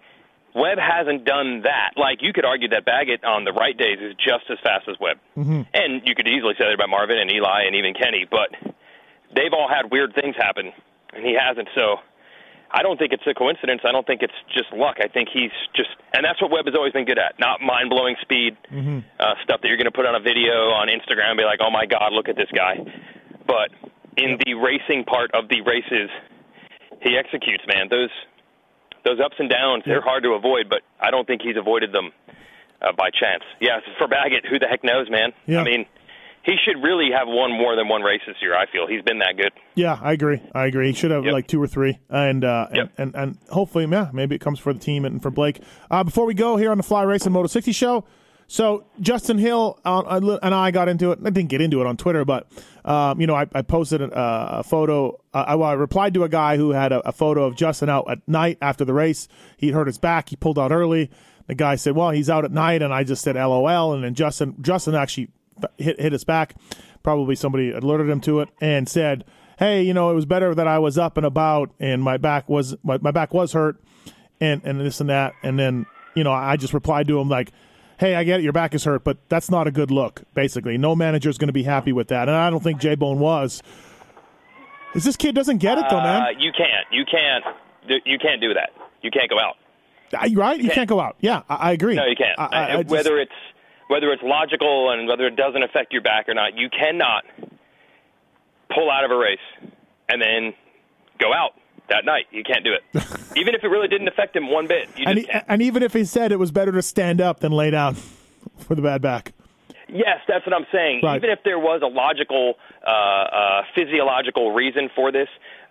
[0.56, 1.98] Webb hasn't done that.
[1.98, 4.96] Like you could argue that Baggett on the right days is just as fast as
[5.00, 5.18] Webb.
[5.38, 5.62] Mm-hmm.
[5.74, 8.50] And you could easily say that about Marvin and Eli and even Kenny, but
[9.36, 10.72] they've all had weird things happen,
[11.14, 11.70] and he hasn't.
[11.74, 11.98] So
[12.70, 13.82] I don't think it's a coincidence.
[13.86, 14.98] I don't think it's just luck.
[15.02, 17.90] I think he's just, and that's what Webb has always been good at, not mind
[17.90, 19.00] blowing speed Mm-hmm.
[19.20, 21.60] uh, stuff that you're going to put on a video on Instagram and be like,
[21.62, 22.78] oh my God, look at this guy.
[23.46, 23.70] But
[24.18, 26.10] in the racing part of the races,
[27.02, 27.90] he executes, man.
[27.90, 28.10] Those
[29.06, 32.12] those ups and downs, they're hard to avoid, but I don't think he's avoided them
[32.82, 33.44] uh, by chance.
[33.60, 35.32] Yeah, for Baggett, who the heck knows, man?
[35.46, 35.62] Yeah.
[35.62, 35.86] I mean,
[36.44, 38.56] he should really have won more than one race this year.
[38.56, 39.52] I feel he's been that good.
[39.76, 40.42] Yeah, I agree.
[40.54, 40.88] I agree.
[40.88, 44.36] He should have like two or three, and uh, and, and and hopefully, yeah, maybe
[44.36, 45.62] it comes for the team and for Blake.
[45.90, 48.06] Uh, before we go here on the Fly Race and Moto 60 show,
[48.48, 51.20] so Justin Hill uh, and I got into it.
[51.24, 52.48] I didn't get into it on Twitter, but
[52.86, 55.20] um, you know, I, I posted a, a photo.
[55.34, 58.10] Uh, I, I replied to a guy who had a, a photo of Justin out
[58.10, 59.28] at night after the race.
[59.58, 60.30] He hurt his back.
[60.30, 61.10] He pulled out early.
[61.48, 64.14] The guy said, "Well, he's out at night," and I just said, "LOL." And then
[64.14, 65.30] Justin Justin actually
[65.78, 66.56] hit hit his back.
[67.02, 69.26] Probably somebody alerted him to it and said,
[69.60, 72.48] "Hey, you know, it was better that I was up and about and my back
[72.48, 73.82] was my, my back was hurt,
[74.40, 75.86] and and this and that." And then
[76.16, 77.52] you know, I just replied to him like,
[78.00, 80.22] hey, I get it, your back is hurt, but that's not a good look.
[80.34, 82.96] Basically, no manager is going to be happy with that, and I don't think J
[82.96, 83.62] Bone was.
[84.96, 86.22] Is this kid doesn't get it though, man?
[86.22, 86.86] Uh, you can't.
[86.92, 87.44] You can't.
[88.06, 88.70] You can't do that.
[89.02, 89.56] You can't go out.
[90.14, 90.60] Uh, right?
[90.62, 91.16] You can't go out.
[91.20, 91.96] Yeah, I, I agree.
[91.96, 92.38] No, you can't.
[92.40, 93.32] I- Uh, just- whether it's
[93.90, 97.24] whether it's logical and whether it doesn't affect your back or not, you cannot
[98.74, 99.40] pull out of a race
[100.10, 100.54] and then
[101.20, 101.52] go out
[101.94, 102.26] that night.
[102.32, 102.84] You can't do it,
[103.38, 104.90] even if it really didn't affect him one bit.
[104.98, 107.52] You and, he, and even if he said it was better to stand up than
[107.52, 107.96] lay down
[108.58, 109.34] for the bad back.
[109.88, 111.02] Yes, that's what I'm saying.
[111.04, 111.18] Right.
[111.18, 115.28] Even if there was a logical, uh, uh, physiological reason for this,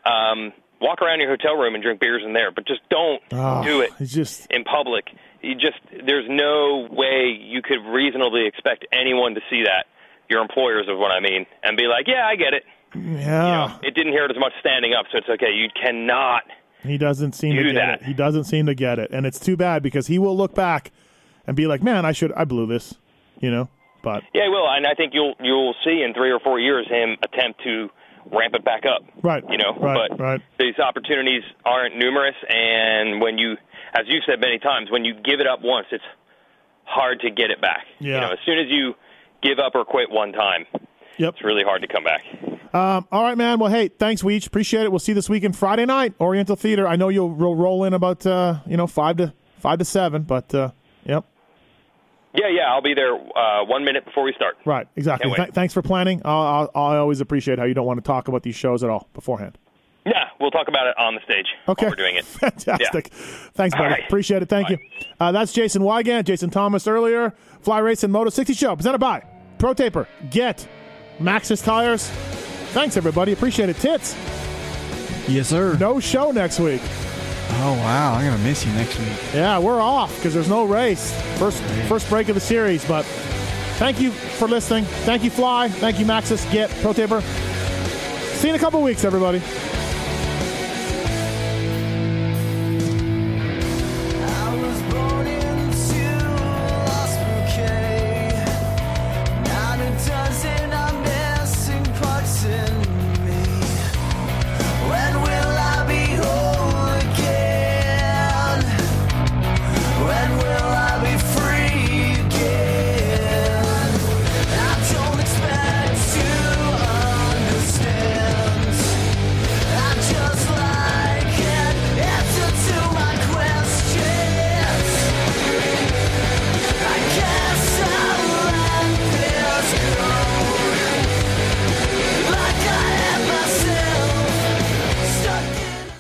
[0.07, 3.64] um, walk around your hotel room and drink beers in there, but just don't Oh,
[3.64, 5.11] do it just in public.
[5.43, 9.87] You just there's no way you could reasonably expect anyone to see that.
[10.29, 12.62] Your employers is what I mean, and be like, "Yeah, I get it.
[12.95, 13.76] Yeah.
[13.82, 16.43] It didn't hear it as much standing up, so it's okay." You cannot.
[16.82, 18.01] He doesn't seem to get that.
[18.03, 18.07] it.
[18.07, 20.90] He doesn't seem to get it, and it's too bad because he will look back
[21.47, 22.32] and be like, "Man, I should.
[22.32, 22.95] I blew this,"
[23.40, 23.68] you know.
[24.03, 26.86] But Yeah, he will, and I think you'll you'll see in three or four years
[26.88, 27.88] him attempt to
[28.32, 29.03] ramp it back up.
[29.22, 30.40] right, You know, right, but right.
[30.59, 33.57] these opportunities aren't numerous, and when you,
[33.95, 36.05] as you've said many times, when you give it up once, it's
[36.84, 37.84] hard to get it back.
[38.01, 38.14] Yeah.
[38.14, 38.95] You know, as soon as you
[39.43, 40.66] give up or quit one time,
[41.18, 41.34] Yep.
[41.34, 42.22] it's really hard to come back.
[42.73, 43.59] Um, all right, man.
[43.59, 44.47] Well, hey, thanks, Weege.
[44.47, 44.91] Appreciate it.
[44.91, 46.89] We'll see you this weekend, Friday night, Oriental Theater.
[46.89, 50.23] I know you'll ro- roll in about uh, you know five to five to seven,
[50.23, 50.70] but uh,
[51.05, 51.25] yep,
[52.35, 54.57] Yeah, yeah, I'll be there uh, one minute before we start.
[54.64, 55.31] right, exactly.
[55.35, 56.23] Th- thanks for planning.
[56.25, 59.09] I I always appreciate how you don't want to talk about these shows at all
[59.12, 59.59] beforehand.
[60.07, 61.89] Yeah, we'll talk about it on the stage Okay.
[61.89, 62.25] we're doing it.
[62.27, 63.09] Fantastic.
[63.55, 63.89] Thanks, buddy.
[63.91, 64.03] Right.
[64.05, 64.49] Appreciate it.
[64.49, 64.79] Thank you.
[65.20, 67.35] Uh, that's Jason Weigandt, Jason Thomas earlier.
[67.61, 69.23] Fly Racing Moto 60 Show, presented by
[69.59, 70.09] Pro Taper.
[70.31, 70.66] Get
[71.20, 72.11] Maxxis Tires.
[72.73, 73.33] Thanks, everybody.
[73.33, 73.77] Appreciate it.
[73.77, 74.16] Tits.
[75.29, 75.77] Yes, sir.
[75.79, 76.81] No show next week.
[77.57, 79.09] Oh wow, I'm gonna miss you next week.
[79.35, 81.12] Yeah, we're off because there's no race.
[81.39, 82.85] First first break of the series.
[82.85, 83.05] But
[83.77, 84.85] thank you for listening.
[85.05, 85.68] Thank you, Fly.
[85.68, 86.51] Thank you, Maxxis.
[86.51, 87.20] Get Pro Taper.
[87.20, 89.41] See you in a couple weeks, everybody.